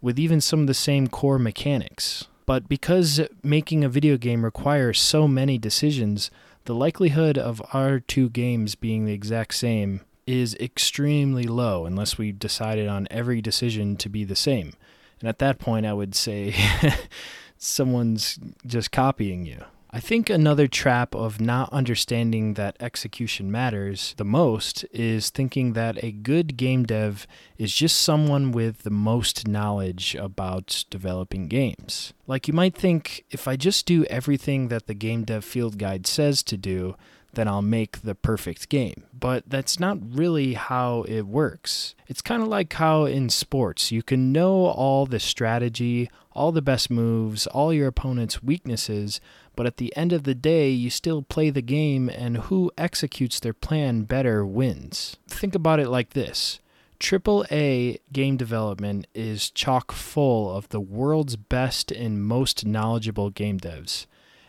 with 0.00 0.18
even 0.18 0.40
some 0.40 0.62
of 0.62 0.66
the 0.66 0.74
same 0.74 1.06
core 1.06 1.38
mechanics. 1.38 2.26
But 2.46 2.68
because 2.68 3.20
making 3.42 3.84
a 3.84 3.88
video 3.88 4.16
game 4.16 4.44
requires 4.44 5.00
so 5.00 5.26
many 5.26 5.58
decisions, 5.58 6.30
the 6.64 6.74
likelihood 6.74 7.38
of 7.38 7.62
our 7.72 8.00
two 8.00 8.28
games 8.30 8.74
being 8.74 9.06
the 9.06 9.12
exact 9.12 9.54
same 9.54 10.00
is 10.26 10.54
extremely 10.56 11.44
low 11.44 11.84
unless 11.86 12.18
we 12.18 12.32
decided 12.32 12.88
on 12.88 13.06
every 13.10 13.40
decision 13.40 13.96
to 13.96 14.08
be 14.08 14.24
the 14.24 14.36
same. 14.36 14.72
And 15.20 15.28
at 15.28 15.38
that 15.38 15.58
point, 15.58 15.86
I 15.86 15.92
would 15.92 16.14
say 16.14 16.54
someone's 17.58 18.38
just 18.66 18.92
copying 18.92 19.46
you. 19.46 19.64
I 19.94 20.00
think 20.00 20.28
another 20.28 20.66
trap 20.66 21.14
of 21.14 21.40
not 21.40 21.72
understanding 21.72 22.54
that 22.54 22.76
execution 22.80 23.52
matters 23.52 24.12
the 24.16 24.24
most 24.24 24.84
is 24.90 25.30
thinking 25.30 25.74
that 25.74 26.02
a 26.02 26.10
good 26.10 26.56
game 26.56 26.82
dev 26.82 27.28
is 27.58 27.72
just 27.72 28.00
someone 28.00 28.50
with 28.50 28.78
the 28.78 28.90
most 28.90 29.46
knowledge 29.46 30.16
about 30.16 30.84
developing 30.90 31.46
games. 31.46 32.12
Like 32.26 32.48
you 32.48 32.54
might 32.54 32.74
think, 32.74 33.24
if 33.30 33.46
I 33.46 33.54
just 33.54 33.86
do 33.86 34.04
everything 34.06 34.66
that 34.66 34.88
the 34.88 34.94
game 34.94 35.22
dev 35.22 35.44
field 35.44 35.78
guide 35.78 36.08
says 36.08 36.42
to 36.42 36.56
do, 36.56 36.96
then 37.34 37.46
I'll 37.46 37.62
make 37.62 38.02
the 38.02 38.16
perfect 38.16 38.68
game. 38.68 39.04
But 39.12 39.44
that's 39.46 39.78
not 39.78 39.98
really 40.00 40.54
how 40.54 41.02
it 41.02 41.22
works. 41.22 41.94
It's 42.08 42.22
kind 42.22 42.42
of 42.42 42.48
like 42.48 42.72
how 42.72 43.04
in 43.04 43.28
sports, 43.28 43.92
you 43.92 44.02
can 44.02 44.32
know 44.32 44.66
all 44.66 45.06
the 45.06 45.20
strategy, 45.20 46.10
all 46.32 46.52
the 46.52 46.62
best 46.62 46.90
moves, 46.90 47.46
all 47.46 47.72
your 47.72 47.88
opponent's 47.88 48.42
weaknesses, 48.42 49.20
but 49.56 49.66
at 49.66 49.76
the 49.76 49.94
end 49.96 50.12
of 50.12 50.24
the 50.24 50.34
day, 50.34 50.70
you 50.70 50.90
still 50.90 51.22
play 51.22 51.50
the 51.50 51.62
game, 51.62 52.08
and 52.08 52.38
who 52.38 52.70
executes 52.76 53.40
their 53.40 53.52
plan 53.52 54.02
better 54.02 54.44
wins. 54.44 55.16
Think 55.28 55.54
about 55.54 55.80
it 55.80 55.88
like 55.88 56.10
this 56.10 56.60
AAA 57.00 57.98
game 58.12 58.36
development 58.36 59.06
is 59.14 59.50
chock 59.50 59.92
full 59.92 60.54
of 60.54 60.68
the 60.70 60.80
world's 60.80 61.36
best 61.36 61.90
and 61.90 62.24
most 62.24 62.64
knowledgeable 62.64 63.30
game 63.30 63.60
devs. 63.60 64.06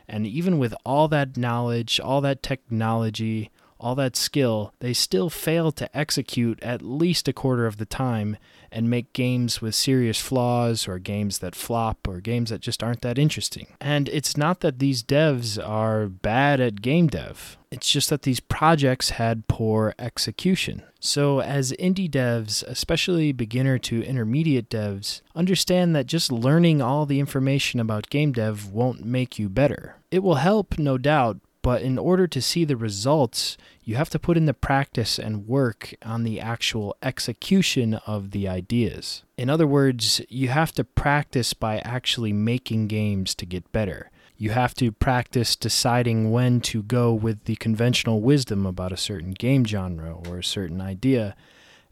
And 0.07 0.25
even 0.27 0.59
with 0.59 0.73
all 0.85 1.07
that 1.09 1.35
knowledge, 1.35 1.99
all 1.99 2.21
that 2.21 2.43
technology, 2.43 3.49
all 3.79 3.95
that 3.95 4.15
skill, 4.15 4.73
they 4.79 4.93
still 4.93 5.29
fail 5.29 5.71
to 5.73 5.97
execute 5.97 6.61
at 6.63 6.81
least 6.81 7.27
a 7.27 7.33
quarter 7.33 7.65
of 7.65 7.77
the 7.77 7.85
time 7.85 8.37
and 8.71 8.89
make 8.89 9.13
games 9.13 9.61
with 9.61 9.75
serious 9.75 10.19
flaws 10.19 10.87
or 10.87 10.99
games 10.99 11.39
that 11.39 11.55
flop 11.55 12.07
or 12.07 12.19
games 12.19 12.49
that 12.49 12.61
just 12.61 12.83
aren't 12.83 13.01
that 13.01 13.17
interesting. 13.17 13.67
And 13.79 14.09
it's 14.09 14.35
not 14.35 14.59
that 14.61 14.79
these 14.79 15.01
devs 15.03 15.57
are 15.65 16.07
bad 16.07 16.59
at 16.59 16.81
game 16.81 17.07
dev. 17.07 17.57
It's 17.71 17.91
just 17.91 18.09
that 18.09 18.23
these 18.23 18.39
projects 18.39 19.11
had 19.11 19.47
poor 19.47 19.93
execution. 19.99 20.83
So, 20.99 21.41
as 21.41 21.71
indie 21.73 22.09
devs, 22.09 22.63
especially 22.63 23.31
beginner 23.31 23.77
to 23.79 24.03
intermediate 24.03 24.69
devs, 24.69 25.21
understand 25.35 25.95
that 25.95 26.07
just 26.07 26.31
learning 26.31 26.81
all 26.81 27.05
the 27.05 27.19
information 27.19 27.79
about 27.79 28.09
game 28.09 28.31
dev 28.31 28.71
won't 28.71 29.05
make 29.05 29.37
you 29.37 29.49
better. 29.49 29.97
It 30.09 30.23
will 30.23 30.35
help, 30.35 30.79
no 30.79 30.97
doubt, 30.97 31.37
but 31.65 31.81
in 31.81 31.97
order 31.97 32.27
to 32.27 32.43
see 32.43 32.63
the 32.63 32.77
results, 32.77 33.57
you 33.83 33.95
have 33.95 34.11
to 34.11 34.19
put 34.19 34.37
in 34.37 34.45
the 34.45 34.53
practice 34.53 35.17
and 35.17 35.47
work 35.47 35.95
on 36.03 36.21
the 36.21 36.39
actual 36.39 36.95
execution 37.01 37.95
of 38.05 38.29
the 38.29 38.47
ideas. 38.47 39.23
In 39.35 39.49
other 39.49 39.65
words, 39.65 40.21
you 40.29 40.49
have 40.49 40.73
to 40.73 40.83
practice 40.83 41.55
by 41.55 41.79
actually 41.79 42.31
making 42.31 42.85
games 42.85 43.33
to 43.33 43.47
get 43.47 43.71
better. 43.71 44.11
You 44.37 44.51
have 44.51 44.75
to 44.75 44.91
practice 44.91 45.55
deciding 45.55 46.29
when 46.29 46.61
to 46.61 46.83
go 46.83 47.11
with 47.11 47.45
the 47.45 47.55
conventional 47.55 48.21
wisdom 48.21 48.67
about 48.67 48.91
a 48.91 48.97
certain 48.97 49.31
game 49.31 49.65
genre 49.65 50.13
or 50.13 50.37
a 50.37 50.43
certain 50.43 50.81
idea, 50.81 51.35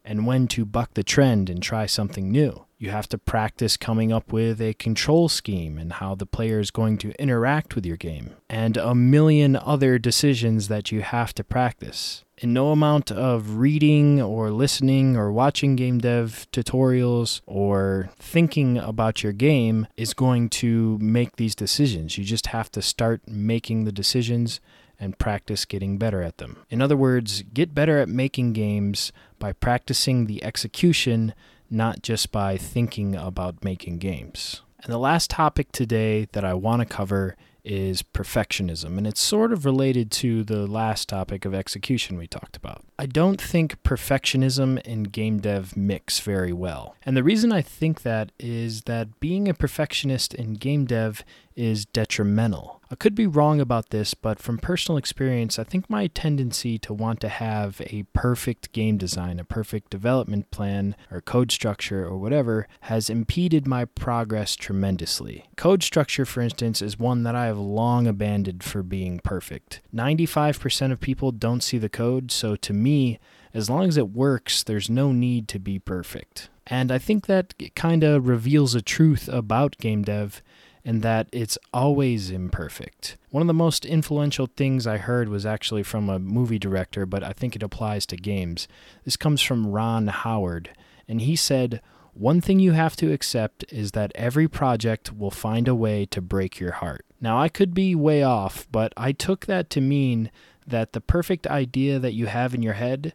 and 0.05 0.25
when 0.25 0.47
to 0.49 0.65
buck 0.65 0.93
the 0.93 1.03
trend 1.03 1.49
and 1.49 1.61
try 1.61 1.85
something 1.85 2.31
new. 2.31 2.65
You 2.77 2.89
have 2.89 3.07
to 3.09 3.17
practice 3.17 3.77
coming 3.77 4.11
up 4.11 4.33
with 4.33 4.59
a 4.59 4.73
control 4.73 5.29
scheme 5.29 5.77
and 5.77 5.93
how 5.93 6.15
the 6.15 6.25
player 6.25 6.59
is 6.59 6.69
going 6.69 6.97
to 6.97 7.13
interact 7.21 7.75
with 7.75 7.85
your 7.85 7.95
game, 7.95 8.31
and 8.49 8.75
a 8.75 8.93
million 8.93 9.55
other 9.55 9.97
decisions 9.97 10.67
that 10.67 10.91
you 10.91 11.01
have 11.01 11.33
to 11.35 11.45
practice. 11.45 12.25
And 12.41 12.53
no 12.53 12.71
amount 12.71 13.09
of 13.09 13.57
reading 13.57 14.21
or 14.21 14.51
listening 14.51 15.15
or 15.15 15.31
watching 15.31 15.77
game 15.77 15.99
dev 15.99 16.45
tutorials 16.51 17.39
or 17.45 18.09
thinking 18.19 18.77
about 18.77 19.23
your 19.23 19.31
game 19.31 19.87
is 19.95 20.13
going 20.13 20.49
to 20.49 20.97
make 20.99 21.37
these 21.37 21.55
decisions. 21.55 22.17
You 22.17 22.25
just 22.25 22.47
have 22.47 22.69
to 22.71 22.81
start 22.81 23.21
making 23.29 23.85
the 23.85 23.93
decisions 23.93 24.59
and 25.03 25.19
practice 25.19 25.65
getting 25.65 25.97
better 25.97 26.21
at 26.21 26.37
them. 26.37 26.57
In 26.69 26.81
other 26.81 26.95
words, 26.95 27.43
get 27.53 27.75
better 27.75 27.99
at 27.99 28.07
making 28.07 28.53
games 28.53 29.11
by 29.37 29.51
practicing 29.51 30.25
the 30.25 30.41
execution 30.43 31.33
not 31.69 32.01
just 32.01 32.31
by 32.31 32.55
thinking 32.55 33.15
about 33.15 33.63
making 33.63 33.97
games. 33.97 34.61
And 34.83 34.93
the 34.93 34.99
last 34.99 35.29
topic 35.29 35.71
today 35.71 36.27
that 36.31 36.45
I 36.45 36.53
want 36.53 36.81
to 36.81 36.85
cover 36.85 37.35
is 37.63 38.03
perfectionism, 38.03 38.97
and 38.97 39.07
it's 39.07 39.21
sort 39.21 39.53
of 39.53 39.65
related 39.65 40.11
to 40.11 40.43
the 40.43 40.67
last 40.67 41.07
topic 41.07 41.45
of 41.45 41.53
execution 41.53 42.17
we 42.17 42.27
talked 42.27 42.57
about. 42.57 42.83
I 42.99 43.05
don't 43.05 43.41
think 43.41 43.81
perfectionism 43.83 44.81
and 44.85 45.11
game 45.11 45.39
dev 45.39 45.77
mix 45.77 46.19
very 46.19 46.51
well. 46.51 46.95
And 47.05 47.15
the 47.15 47.23
reason 47.23 47.51
I 47.51 47.61
think 47.61 48.01
that 48.01 48.31
is 48.37 48.83
that 48.83 49.19
being 49.19 49.47
a 49.47 49.53
perfectionist 49.53 50.33
in 50.33 50.55
game 50.55 50.85
dev 50.85 51.23
is 51.55 51.85
detrimental. 51.85 52.81
I 52.93 52.95
could 52.95 53.15
be 53.15 53.25
wrong 53.25 53.59
about 53.59 53.89
this, 53.89 54.13
but 54.13 54.37
from 54.37 54.59
personal 54.59 54.97
experience, 54.97 55.57
I 55.57 55.63
think 55.63 55.89
my 55.89 56.07
tendency 56.07 56.77
to 56.77 56.93
want 56.93 57.19
to 57.21 57.29
have 57.29 57.81
a 57.87 58.05
perfect 58.13 58.71
game 58.71 58.97
design, 58.97 59.39
a 59.39 59.43
perfect 59.43 59.89
development 59.89 60.51
plan, 60.51 60.95
or 61.09 61.19
code 61.19 61.51
structure, 61.51 62.05
or 62.05 62.19
whatever, 62.19 62.67
has 62.81 63.09
impeded 63.09 63.65
my 63.65 63.85
progress 63.85 64.55
tremendously. 64.55 65.45
Code 65.55 65.81
structure, 65.81 66.23
for 66.23 66.41
instance, 66.41 66.83
is 66.83 66.99
one 66.99 67.23
that 67.23 67.35
I 67.35 67.47
have 67.47 67.57
long 67.57 68.05
abandoned 68.05 68.63
for 68.63 68.83
being 68.83 69.19
perfect. 69.23 69.81
95% 69.91 70.91
of 70.91 70.99
people 70.99 71.31
don't 71.31 71.63
see 71.63 71.79
the 71.79 71.89
code, 71.89 72.31
so 72.31 72.55
to 72.57 72.73
me, 72.73 73.19
as 73.55 73.69
long 73.69 73.87
as 73.87 73.97
it 73.97 74.09
works, 74.09 74.61
there's 74.61 74.89
no 74.89 75.11
need 75.11 75.47
to 75.47 75.59
be 75.59 75.79
perfect. 75.79 76.49
And 76.67 76.91
I 76.91 76.97
think 76.97 77.25
that 77.25 77.53
kind 77.75 78.03
of 78.03 78.27
reveals 78.27 78.75
a 78.75 78.81
truth 78.81 79.27
about 79.27 79.77
game 79.77 80.03
dev 80.03 80.41
and 80.85 81.01
that 81.01 81.27
it's 81.31 81.57
always 81.73 82.29
imperfect. 82.29 83.17
One 83.29 83.41
of 83.41 83.47
the 83.47 83.53
most 83.53 83.85
influential 83.85 84.47
things 84.47 84.85
I 84.85 84.97
heard 84.97 85.29
was 85.29 85.45
actually 85.45 85.83
from 85.83 86.09
a 86.09 86.19
movie 86.19 86.59
director, 86.59 87.05
but 87.05 87.23
I 87.23 87.31
think 87.31 87.55
it 87.55 87.63
applies 87.63 88.05
to 88.07 88.17
games. 88.17 88.67
This 89.05 89.15
comes 89.15 89.41
from 89.41 89.67
Ron 89.67 90.07
Howard, 90.07 90.71
and 91.07 91.21
he 91.21 91.35
said, 91.35 91.81
One 92.13 92.41
thing 92.41 92.59
you 92.59 92.73
have 92.73 92.95
to 92.97 93.13
accept 93.13 93.63
is 93.69 93.91
that 93.91 94.11
every 94.15 94.47
project 94.47 95.13
will 95.13 95.31
find 95.31 95.67
a 95.67 95.75
way 95.75 96.05
to 96.07 96.21
break 96.21 96.59
your 96.59 96.73
heart. 96.73 97.05
Now, 97.21 97.39
I 97.39 97.47
could 97.47 97.73
be 97.73 97.95
way 97.95 98.21
off, 98.21 98.67
but 98.69 98.91
I 98.97 99.13
took 99.13 99.45
that 99.45 99.69
to 99.71 99.81
mean 99.81 100.29
that 100.67 100.93
the 100.93 101.01
perfect 101.01 101.47
idea 101.47 101.99
that 101.99 102.13
you 102.13 102.25
have 102.27 102.53
in 102.53 102.61
your 102.61 102.73
head 102.73 103.13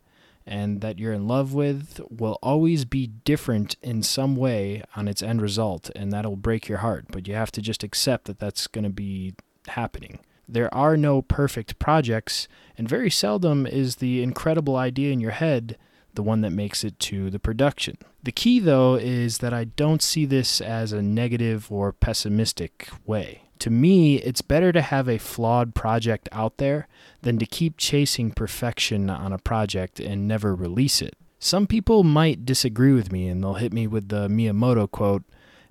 and 0.48 0.80
that 0.80 0.98
you're 0.98 1.12
in 1.12 1.28
love 1.28 1.52
with 1.52 2.00
will 2.10 2.38
always 2.42 2.84
be 2.84 3.06
different 3.06 3.76
in 3.82 4.02
some 4.02 4.34
way 4.34 4.82
on 4.96 5.06
its 5.06 5.22
end 5.22 5.42
result, 5.42 5.90
and 5.94 6.12
that'll 6.12 6.36
break 6.36 6.68
your 6.68 6.78
heart. 6.78 7.06
But 7.10 7.28
you 7.28 7.34
have 7.34 7.52
to 7.52 7.62
just 7.62 7.84
accept 7.84 8.24
that 8.24 8.38
that's 8.38 8.66
going 8.66 8.84
to 8.84 8.90
be 8.90 9.34
happening. 9.68 10.20
There 10.48 10.74
are 10.74 10.96
no 10.96 11.20
perfect 11.20 11.78
projects, 11.78 12.48
and 12.78 12.88
very 12.88 13.10
seldom 13.10 13.66
is 13.66 13.96
the 13.96 14.22
incredible 14.22 14.76
idea 14.76 15.12
in 15.12 15.20
your 15.20 15.32
head 15.32 15.76
the 16.14 16.22
one 16.22 16.40
that 16.40 16.50
makes 16.50 16.82
it 16.82 16.98
to 16.98 17.30
the 17.30 17.38
production. 17.38 17.96
The 18.22 18.32
key, 18.32 18.58
though, 18.58 18.96
is 18.96 19.38
that 19.38 19.52
I 19.52 19.64
don't 19.64 20.02
see 20.02 20.24
this 20.24 20.60
as 20.60 20.92
a 20.92 21.02
negative 21.02 21.70
or 21.70 21.92
pessimistic 21.92 22.88
way 23.06 23.42
to 23.60 23.70
me, 23.70 24.16
it's 24.16 24.42
better 24.42 24.72
to 24.72 24.82
have 24.82 25.08
a 25.08 25.18
flawed 25.18 25.74
project 25.74 26.28
out 26.32 26.58
there 26.58 26.88
than 27.22 27.38
to 27.38 27.46
keep 27.46 27.76
chasing 27.76 28.30
perfection 28.30 29.10
on 29.10 29.32
a 29.32 29.38
project 29.38 30.00
and 30.00 30.28
never 30.28 30.54
release 30.54 31.02
it. 31.02 31.16
Some 31.38 31.66
people 31.66 32.02
might 32.02 32.44
disagree 32.44 32.92
with 32.92 33.12
me 33.12 33.28
and 33.28 33.42
they'll 33.42 33.54
hit 33.54 33.72
me 33.72 33.86
with 33.86 34.08
the 34.08 34.28
Miyamoto 34.28 34.90
quote 34.90 35.22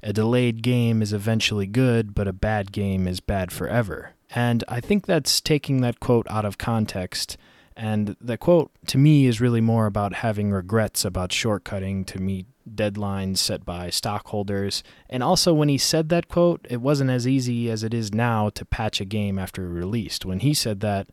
A 0.02 0.14
delayed 0.14 0.62
game 0.64 1.02
is 1.02 1.12
eventually 1.12 1.68
good, 1.68 2.16
but 2.16 2.28
a 2.28 2.34
bad 2.34 2.72
game 2.72 3.08
is 3.08 3.20
bad 3.20 3.52
forever. 3.52 4.12
And 4.34 4.64
I 4.68 4.80
think 4.80 5.06
that's 5.06 5.42
taking 5.42 5.82
that 5.82 6.00
quote 6.00 6.28
out 6.30 6.46
of 6.46 6.58
context. 6.58 7.38
And 7.78 8.16
the 8.20 8.38
quote 8.38 8.72
to 8.88 8.98
me 8.98 9.28
is 9.28 9.40
really 9.40 9.62
more 9.62 9.86
about 9.86 10.16
having 10.16 10.52
regrets 10.52 11.06
about 11.06 11.30
shortcutting 11.30 12.08
to 12.08 12.20
meet 12.20 12.48
deadlines 12.68 13.38
set 13.38 13.64
by 13.64 13.92
stockholders. 13.92 14.84
And 15.10 15.22
also, 15.22 15.54
when 15.54 15.70
he 15.70 15.78
said 15.78 16.10
that 16.10 16.28
quote, 16.28 16.66
it 16.70 16.82
wasn't 16.82 17.12
as 17.12 17.28
easy 17.28 17.70
as 17.70 17.84
it 17.84 17.94
is 17.94 18.12
now 18.12 18.50
to 18.50 18.66
patch 18.66 19.00
a 19.00 19.06
game 19.06 19.38
after 19.38 19.64
it 19.64 19.70
released. 19.70 20.26
When 20.26 20.40
he 20.40 20.56
said 20.56 20.80
that, 20.80 21.08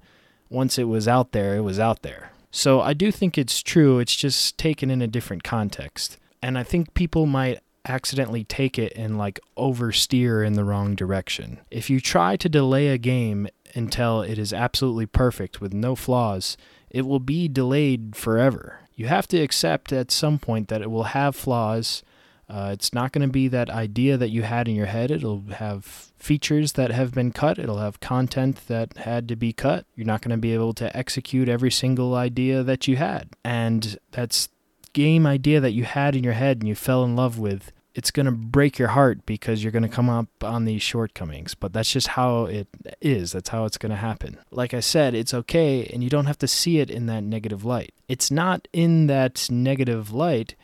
once 0.48 0.79
it 0.79 0.85
was 0.85 1.07
out 1.07 1.33
there, 1.33 1.55
it 1.55 1.61
was 1.61 1.79
out 1.79 2.00
there. 2.03 2.33
So 2.50 2.81
I 2.81 2.94
do 2.94 3.12
think 3.12 3.37
it's 3.37 3.62
true, 3.62 3.98
it's 3.98 4.16
just 4.16 4.57
taken 4.57 4.90
in 4.90 5.03
a 5.03 5.07
different 5.07 5.44
context. 5.44 6.18
And 6.40 6.57
I 6.57 6.62
think 6.62 6.94
people 6.94 7.27
might 7.27 7.61
accidentally 7.87 8.44
take 8.44 8.79
it 8.79 8.92
and 8.96 9.18
like 9.18 9.38
oversteer 9.59 10.46
in 10.46 10.55
the 10.55 10.64
wrong 10.64 10.94
direction. 10.94 11.61
If 11.70 11.90
you 11.90 12.00
try 12.00 12.37
to 12.37 12.48
delay 12.48 12.88
a 12.88 12.98
game 12.98 13.48
until 13.75 14.23
it 14.23 14.39
is 14.39 14.53
absolutely 14.53 15.07
perfect 15.07 15.61
with 15.61 15.73
no 15.73 15.95
flaws, 15.95 16.57
it 16.91 17.07
will 17.07 17.21
be 17.21 17.49
delayed 17.49 18.15
forever 18.15 18.85
you 18.97 19.07
have 19.07 19.27
to 19.29 19.41
accept 19.41 19.93
at 19.93 20.11
some 20.11 20.39
point 20.39 20.69
that 20.69 20.83
it 20.83 20.91
will 20.91 21.05
have 21.05 21.35
flaws. 21.35 22.03
Uh, 22.49 22.71
it's 22.73 22.93
not 22.93 23.11
going 23.11 23.27
to 23.27 23.33
be 23.33 23.49
that 23.49 23.71
idea 23.71 24.17
that 24.17 24.29
you 24.29 24.43
had 24.43 24.69
in 24.69 24.75
your 24.75 24.87
head. 24.87 25.11
It'll 25.11 25.45
have 25.55 25.85
features 25.85 26.73
that 26.73 26.91
have 26.91 27.13
been 27.13 27.33
cut. 27.33 27.59
It'll 27.59 27.79
have 27.79 28.01
content 28.01 28.67
that 28.69 28.99
had 28.99 29.27
to 29.29 29.37
be 29.37 29.53
cut. 29.53 29.87
You're 29.95 30.07
not 30.07 30.21
going 30.21 30.31
to 30.31 30.37
be 30.37 30.55
able 30.55 30.75
to 30.75 30.95
execute 30.97 31.49
every 31.49 31.71
single 31.71 32.15
idea 32.15 32.63
that 32.63 32.87
you 32.87 32.97
had. 32.97 33.31
And 33.45 33.99
that's 34.13 34.49
game 34.93 35.27
idea 35.27 35.59
that 35.61 35.73
you 35.73 35.85
had 35.85 36.15
in 36.15 36.23
your 36.23 36.35
head 36.35 36.59
and 36.59 36.69
you 36.69 36.75
fell 36.75 37.03
in 37.03 37.17
love 37.17 37.39
with 37.39 37.73
it's 37.95 38.11
going 38.11 38.27
to 38.27 38.33
break 38.33 38.79
your 38.79 38.89
heart 38.89 39.25
because 39.25 39.63
you're 39.63 39.73
going 39.73 39.85
to 39.85 39.89
come 39.89 40.11
up 40.11 40.29
on 40.43 40.65
these 40.65 40.83
shortcomings. 40.83 41.55
But 41.55 41.73
that's 41.73 41.93
just 41.93 42.09
how 42.09 42.47
it 42.47 42.69
is. 43.01 43.33
That's 43.33 43.51
how 43.51 43.65
it's 43.65 43.79
going 43.79 43.91
to 43.91 43.97
happen. 43.97 44.39
Like 44.51 44.75
I 44.75 44.81
said, 44.81 45.15
it's 45.15 45.33
okay, 45.33 45.87
and 45.87 46.03
you 46.03 46.11
don't 46.11 46.27
have 46.27 46.39
to 46.39 46.49
see 46.49 46.81
it 46.81 46.91
in 46.91 47.07
that 47.07 47.23
negative 47.23 47.65
light. 47.65 47.95
It's 48.09 48.31
not 48.31 48.67
in 48.73 49.07
that 49.07 49.49
negative 49.51 50.13
light 50.13 50.55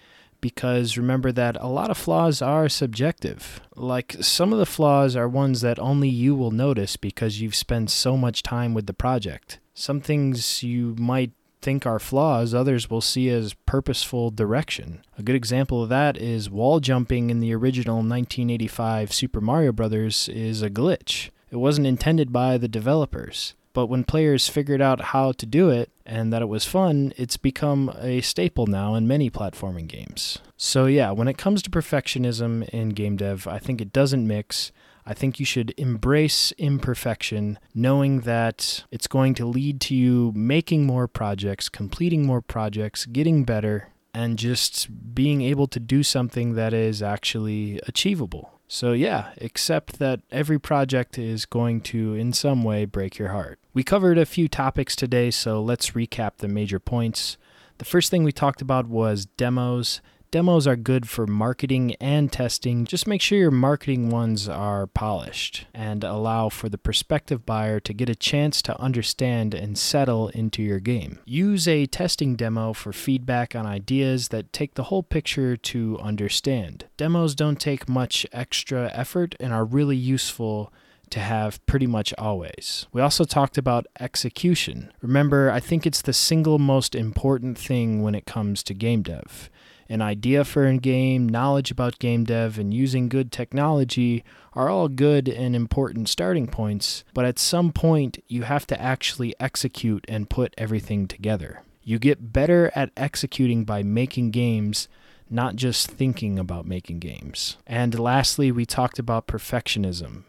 because 0.40 0.97
remember 0.97 1.31
that 1.33 1.57
a 1.61 1.66
lot 1.66 1.90
of 1.90 1.99
flaws 1.99 2.43
are 2.43 2.69
subjective. 2.69 3.61
Like 3.77 4.16
some 4.21 4.53
of 4.53 4.59
the 4.59 4.66
flaws 4.66 5.14
are 5.14 5.29
ones 5.29 5.61
that 5.61 5.79
only 5.79 6.09
you 6.09 6.35
will 6.35 6.51
notice 6.51 6.97
because 6.97 7.40
you've 7.40 7.55
spent 7.55 7.90
so 7.90 8.16
much 8.16 8.43
time 8.43 8.75
with 8.75 8.87
the 8.87 8.95
project. 8.95 9.59
Some 9.75 10.01
things 10.01 10.62
you 10.62 10.95
might 10.99 11.33
think 11.62 11.87
are 11.87 11.99
flaws, 11.99 12.55
others 12.55 12.88
will 12.88 13.01
see 13.01 13.29
as 13.29 13.55
purposeful 13.66 14.31
direction. 14.31 15.03
A 15.18 15.23
good 15.23 15.37
example 15.37 15.83
of 15.83 15.88
that 15.88 16.16
is 16.16 16.51
wall 16.51 16.81
jumping 16.81 17.31
in 17.31 17.40
the 17.40 17.55
original 17.55 17.96
1985 17.96 19.12
Super 19.12 19.40
Mario 19.40 19.73
Bros. 19.73 20.29
is 20.29 20.62
a 20.62 20.70
glitch. 20.70 21.31
It 21.51 21.57
wasn't 21.57 21.87
intended 21.87 22.33
by 22.33 22.59
the 22.59 22.68
developers. 22.68 23.55
But 23.73 23.87
when 23.87 24.05
players 24.05 24.49
figured 24.49 24.83
out 24.83 25.01
how 25.01 25.33
to 25.33 25.46
do 25.46 25.70
it 25.70 25.90
and 26.05 26.33
that 26.33 26.42
it 26.42 26.49
was 26.49 26.66
fun, 26.66 27.12
it's 27.16 27.37
become 27.37 27.94
a 28.01 28.20
staple 28.20 28.66
now 28.66 28.94
in 28.94 29.07
many 29.07 29.31
platforming 29.31 29.87
games. 29.87 30.38
So, 30.57 30.87
yeah, 30.87 31.12
when 31.12 31.29
it 31.29 31.38
comes 31.38 31.62
to 31.62 31.70
perfectionism 31.70 32.68
in 32.70 32.90
game 32.90 33.16
dev, 33.16 33.46
I 33.46 33.59
think 33.59 33.81
it 33.81 33.92
doesn't 33.92 34.27
mix. 34.27 34.73
I 35.11 35.14
think 35.14 35.40
you 35.40 35.44
should 35.44 35.75
embrace 35.77 36.53
imperfection, 36.53 37.59
knowing 37.75 38.20
that 38.20 38.85
it's 38.92 39.09
going 39.09 39.35
to 39.35 39.44
lead 39.44 39.81
to 39.81 39.94
you 39.96 40.31
making 40.37 40.87
more 40.87 41.09
projects, 41.09 41.68
completing 41.68 42.25
more 42.25 42.40
projects, 42.40 43.07
getting 43.07 43.42
better, 43.42 43.88
and 44.14 44.38
just 44.38 45.12
being 45.12 45.42
able 45.42 45.66
to 45.66 45.81
do 45.81 46.05
something 46.05 46.55
that 46.55 46.73
is 46.73 47.03
actually 47.03 47.81
achievable. 47.88 48.53
So, 48.68 48.92
yeah, 48.92 49.31
accept 49.40 49.99
that 49.99 50.20
every 50.31 50.61
project 50.61 51.18
is 51.18 51.44
going 51.44 51.81
to, 51.90 52.14
in 52.14 52.33
some 52.33 52.62
way, 52.62 52.85
break 52.85 53.18
your 53.18 53.31
heart. 53.31 53.59
We 53.75 53.83
covered 53.83 54.16
a 54.16 54.25
few 54.25 54.46
topics 54.46 54.94
today, 54.94 55.33
so 55.33 55.61
let's 55.61 55.90
recap 55.90 56.37
the 56.37 56.46
major 56.46 56.79
points. 56.79 57.37
The 57.79 57.85
first 57.85 58.12
thing 58.12 58.23
we 58.23 58.31
talked 58.31 58.62
about 58.62 58.87
was 58.87 59.27
demos. 59.27 60.01
Demos 60.33 60.64
are 60.64 60.77
good 60.77 61.09
for 61.09 61.27
marketing 61.27 61.97
and 62.01 62.31
testing. 62.31 62.85
Just 62.85 63.09
make 63.09 63.21
sure 63.21 63.37
your 63.37 63.51
marketing 63.51 64.11
ones 64.11 64.49
are 64.49 64.87
polished 64.87 65.66
and 65.75 66.05
allow 66.05 66.49
for 66.49 66.69
the 66.69 66.79
prospective 66.79 67.45
buyer 67.45 67.81
to 67.81 67.93
get 67.93 68.09
a 68.09 68.14
chance 68.14 68.62
to 68.62 68.81
understand 68.81 69.55
and 69.55 69.77
settle 69.77 70.29
into 70.29 70.62
your 70.62 70.79
game. 70.79 71.19
Use 71.25 71.66
a 71.66 71.87
testing 71.87 72.37
demo 72.37 72.73
for 72.73 72.93
feedback 72.93 73.57
on 73.57 73.66
ideas 73.66 74.29
that 74.29 74.53
take 74.53 74.75
the 74.75 74.85
whole 74.85 75.03
picture 75.03 75.57
to 75.57 75.99
understand. 75.99 76.85
Demos 76.97 77.35
don't 77.35 77.61
take 77.61 77.88
much 77.88 78.25
extra 78.33 78.88
effort 78.95 79.35
and 79.40 79.53
are 79.53 79.64
really 79.64 79.97
useful 79.97 80.73
to 81.11 81.19
have 81.19 81.64
pretty 81.66 81.88
much 81.88 82.14
always. 82.19 82.87
We 82.93 83.03
also 83.03 83.25
talked 83.25 83.59
about 83.59 83.88
execution. 83.99 84.93
Remember, 85.03 85.51
I 85.51 85.59
think 85.59 85.87
it's 85.87 86.03
the 86.03 86.12
single 86.12 86.61
most 86.61 86.95
important 86.95 87.59
thing 87.59 88.01
when 88.01 88.14
it 88.14 88.27
comes 88.27 88.62
to 88.62 88.75
game 88.75 89.03
dev 89.03 89.51
an 89.90 90.00
idea 90.00 90.44
for 90.44 90.66
a 90.66 90.79
game, 90.79 91.29
knowledge 91.29 91.72
about 91.72 91.98
game 91.98 92.22
dev, 92.22 92.59
and 92.59 92.72
using 92.72 93.09
good 93.09 93.33
technology 93.33 94.22
are 94.53 94.68
all 94.68 94.87
good 94.88 95.29
and 95.29 95.57
important 95.57 96.09
starting 96.09 96.46
points, 96.46 97.03
but 97.12 97.24
at 97.24 97.40
some 97.40 97.72
point 97.72 98.22
you 98.29 98.44
have 98.44 98.66
to 98.68 98.81
actually 98.81 99.35
execute 99.40 100.05
and 100.09 100.31
put 100.31 100.55
everything 100.57 101.09
together. 101.09 101.62
You 101.83 101.98
get 101.98 102.33
better 102.33 102.70
at 102.76 102.92
executing 102.96 103.64
by 103.64 103.83
making 103.83 104.31
games, 104.31 104.87
not 105.29 105.57
just 105.57 105.90
thinking 105.90 106.38
about 106.38 106.66
making 106.66 107.00
games. 107.00 107.57
And 107.66 107.98
lastly, 107.98 108.53
we 108.53 108.64
talked 108.64 109.00
about 109.00 109.26
perfectionism 109.26 110.22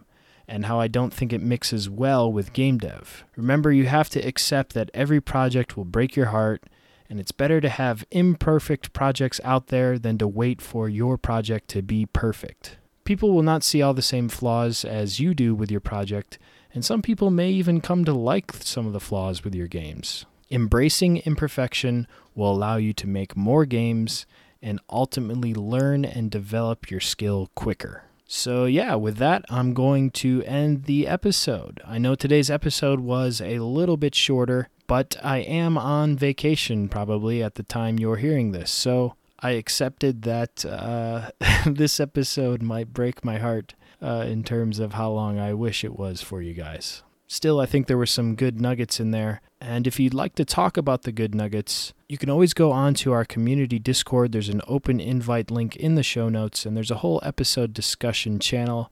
and 0.48 0.66
how 0.66 0.80
I 0.80 0.88
don't 0.88 1.14
think 1.14 1.32
it 1.32 1.42
mixes 1.42 1.88
well 1.88 2.32
with 2.32 2.54
game 2.54 2.80
dev. 2.80 3.24
Remember, 3.36 3.72
you 3.72 3.86
have 3.86 4.10
to 4.10 4.20
accept 4.20 4.74
that 4.74 4.90
every 4.94 5.22
project 5.22 5.78
will 5.78 5.86
break 5.86 6.16
your 6.16 6.28
heart 6.28 6.64
and 7.12 7.20
it's 7.20 7.34
better 7.34 7.60
to 7.60 7.68
have 7.68 8.06
imperfect 8.10 8.94
projects 8.94 9.42
out 9.44 9.68
there 9.68 10.00
than 10.00 10.18
to 10.18 10.26
wait 10.26 10.62
for 10.62 10.88
your 10.88 11.18
project 11.18 11.68
to 11.68 11.82
be 11.82 12.06
perfect. 12.06 12.78
People 13.04 13.34
will 13.34 13.44
not 13.44 13.66
see 13.66 13.82
all 13.82 13.94
the 13.94 14.02
same 14.02 14.30
flaws 14.30 14.86
as 14.86 15.20
you 15.20 15.34
do 15.34 15.54
with 15.54 15.70
your 15.70 15.82
project, 15.82 16.40
and 16.74 16.86
some 16.86 17.02
people 17.02 17.30
may 17.30 17.52
even 17.52 17.82
come 17.82 18.06
to 18.06 18.14
like 18.14 18.54
some 18.54 18.88
of 18.88 18.94
the 18.94 19.00
flaws 19.02 19.44
with 19.44 19.54
your 19.54 19.68
games. 19.68 20.26
Embracing 20.50 21.18
imperfection 21.18 22.08
will 22.34 22.54
allow 22.54 22.78
you 22.78 22.94
to 22.94 23.08
make 23.08 23.36
more 23.36 23.66
games 23.66 24.26
and 24.62 24.80
ultimately 24.90 25.54
learn 25.54 26.06
and 26.06 26.32
develop 26.32 26.90
your 26.90 27.02
skill 27.02 27.50
quicker. 27.56 28.06
So, 28.26 28.64
yeah, 28.64 28.96
with 28.96 29.18
that, 29.18 29.44
I'm 29.50 29.74
going 29.74 30.12
to 30.12 30.42
end 30.44 30.86
the 30.86 31.10
episode. 31.10 31.82
I 31.86 31.98
know 31.98 32.16
today's 32.16 32.50
episode 32.50 33.02
was 33.02 33.42
a 33.42 33.60
little 33.60 33.98
bit 33.98 34.16
shorter, 34.16 34.70
but 34.92 35.16
I 35.24 35.38
am 35.38 35.78
on 35.78 36.18
vacation 36.18 36.90
probably 36.90 37.42
at 37.42 37.56
the 37.56 37.64
time 37.64 37.98
you're 37.98 38.18
hearing 38.18 38.52
this. 38.52 38.70
So 38.70 39.16
I 39.40 39.52
accepted 39.52 40.24
that 40.24 40.66
uh, 40.66 41.32
this 41.66 42.02
episode 42.02 42.62
might 42.62 42.92
break 42.92 43.24
my 43.24 43.38
heart 43.38 43.74
uh, 44.02 44.26
in 44.28 44.44
terms 44.44 44.80
of 44.80 44.96
how 44.96 45.12
long 45.12 45.40
I 45.40 45.54
wish 45.54 45.86
it 45.86 45.98
was 45.98 46.22
for 46.22 46.42
you 46.42 46.54
guys. 46.54 47.04
Still, 47.26 47.62
I 47.62 47.68
think 47.68 47.88
there 47.88 47.98
were 47.98 48.06
some 48.06 48.36
good 48.36 48.60
nuggets 48.60 49.00
in 49.00 49.12
there. 49.12 49.40
And 49.62 49.88
if 49.88 49.98
you'd 49.98 50.14
like 50.14 50.36
to 50.36 50.44
talk 50.44 50.76
about 50.76 51.04
the 51.04 51.14
good 51.14 51.34
nuggets, 51.34 51.94
you 52.10 52.18
can 52.18 52.30
always 52.30 52.54
go 52.54 52.74
on 52.74 52.94
to 52.96 53.14
our 53.14 53.24
community 53.24 53.80
Discord. 53.80 54.34
There's 54.34 54.50
an 54.50 54.62
open 54.68 55.00
invite 55.00 55.50
link 55.50 55.78
in 55.78 55.96
the 55.96 56.04
show 56.04 56.28
notes, 56.28 56.66
and 56.66 56.76
there's 56.76 56.92
a 56.92 56.96
whole 56.96 57.22
episode 57.24 57.72
discussion 57.72 58.40
channel 58.40 58.92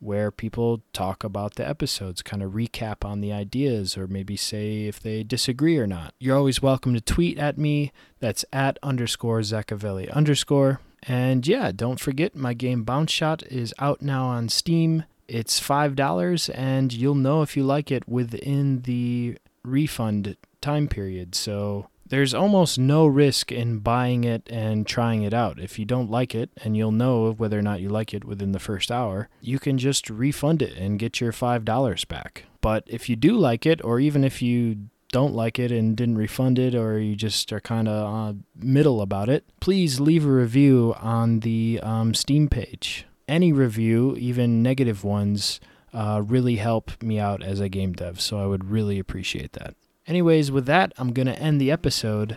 where 0.00 0.30
people 0.30 0.82
talk 0.92 1.22
about 1.22 1.54
the 1.54 1.68
episodes, 1.68 2.22
kind 2.22 2.42
of 2.42 2.52
recap 2.52 3.04
on 3.04 3.20
the 3.20 3.32
ideas, 3.32 3.96
or 3.96 4.06
maybe 4.06 4.36
say 4.36 4.86
if 4.86 5.00
they 5.00 5.22
disagree 5.22 5.78
or 5.78 5.86
not. 5.86 6.14
You're 6.18 6.36
always 6.36 6.62
welcome 6.62 6.94
to 6.94 7.00
tweet 7.00 7.38
at 7.38 7.58
me. 7.58 7.92
That's 8.18 8.44
at 8.52 8.78
underscore 8.82 9.40
Zachavelli 9.40 10.10
underscore. 10.10 10.80
And 11.04 11.46
yeah, 11.46 11.72
don't 11.72 12.00
forget 12.00 12.34
my 12.34 12.54
game 12.54 12.84
Bounce 12.84 13.12
Shot 13.12 13.42
is 13.44 13.72
out 13.78 14.02
now 14.02 14.26
on 14.26 14.48
Steam. 14.48 15.04
It's 15.28 15.60
$5, 15.60 16.50
and 16.54 16.92
you'll 16.92 17.14
know 17.14 17.42
if 17.42 17.56
you 17.56 17.62
like 17.62 17.92
it 17.92 18.08
within 18.08 18.82
the 18.82 19.38
refund 19.62 20.36
time 20.60 20.88
period. 20.88 21.34
So 21.34 21.88
there's 22.10 22.34
almost 22.34 22.78
no 22.78 23.06
risk 23.06 23.50
in 23.50 23.78
buying 23.78 24.24
it 24.24 24.48
and 24.50 24.86
trying 24.86 25.22
it 25.22 25.32
out. 25.32 25.58
If 25.58 25.78
you 25.78 25.84
don't 25.84 26.10
like 26.10 26.34
it, 26.34 26.50
and 26.62 26.76
you'll 26.76 26.92
know 26.92 27.32
whether 27.32 27.58
or 27.58 27.62
not 27.62 27.80
you 27.80 27.88
like 27.88 28.12
it 28.12 28.24
within 28.24 28.52
the 28.52 28.58
first 28.58 28.90
hour, 28.90 29.28
you 29.40 29.58
can 29.58 29.78
just 29.78 30.10
refund 30.10 30.60
it 30.60 30.76
and 30.76 30.98
get 30.98 31.20
your 31.20 31.32
$5 31.32 32.08
back. 32.08 32.44
But 32.60 32.84
if 32.86 33.08
you 33.08 33.16
do 33.16 33.36
like 33.36 33.64
it, 33.64 33.82
or 33.84 34.00
even 34.00 34.24
if 34.24 34.42
you 34.42 34.88
don't 35.12 35.34
like 35.34 35.58
it 35.58 35.70
and 35.70 35.96
didn't 35.96 36.18
refund 36.18 36.58
it, 36.58 36.74
or 36.74 36.98
you 36.98 37.14
just 37.14 37.52
are 37.52 37.60
kind 37.60 37.88
of 37.88 38.14
uh, 38.14 38.38
middle 38.56 39.00
about 39.00 39.28
it, 39.28 39.44
please 39.60 40.00
leave 40.00 40.26
a 40.26 40.30
review 40.30 40.94
on 41.00 41.40
the 41.40 41.80
um, 41.82 42.12
Steam 42.12 42.48
page. 42.48 43.06
Any 43.28 43.52
review, 43.52 44.16
even 44.18 44.62
negative 44.62 45.04
ones, 45.04 45.60
uh, 45.94 46.22
really 46.24 46.56
help 46.56 47.00
me 47.02 47.20
out 47.20 47.42
as 47.42 47.60
a 47.60 47.68
game 47.68 47.92
dev, 47.92 48.20
so 48.20 48.42
I 48.42 48.46
would 48.46 48.68
really 48.70 48.98
appreciate 48.98 49.52
that. 49.52 49.74
Anyways, 50.10 50.50
with 50.50 50.66
that, 50.66 50.92
I'm 50.98 51.12
going 51.12 51.28
to 51.28 51.38
end 51.38 51.60
the 51.60 51.70
episode. 51.70 52.36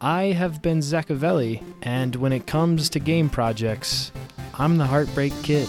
I 0.00 0.32
have 0.32 0.62
been 0.62 0.78
Zachavelli, 0.78 1.62
and 1.82 2.16
when 2.16 2.32
it 2.32 2.46
comes 2.46 2.88
to 2.88 2.98
game 2.98 3.28
projects, 3.28 4.10
I'm 4.54 4.78
the 4.78 4.86
Heartbreak 4.86 5.34
Kid. 5.42 5.68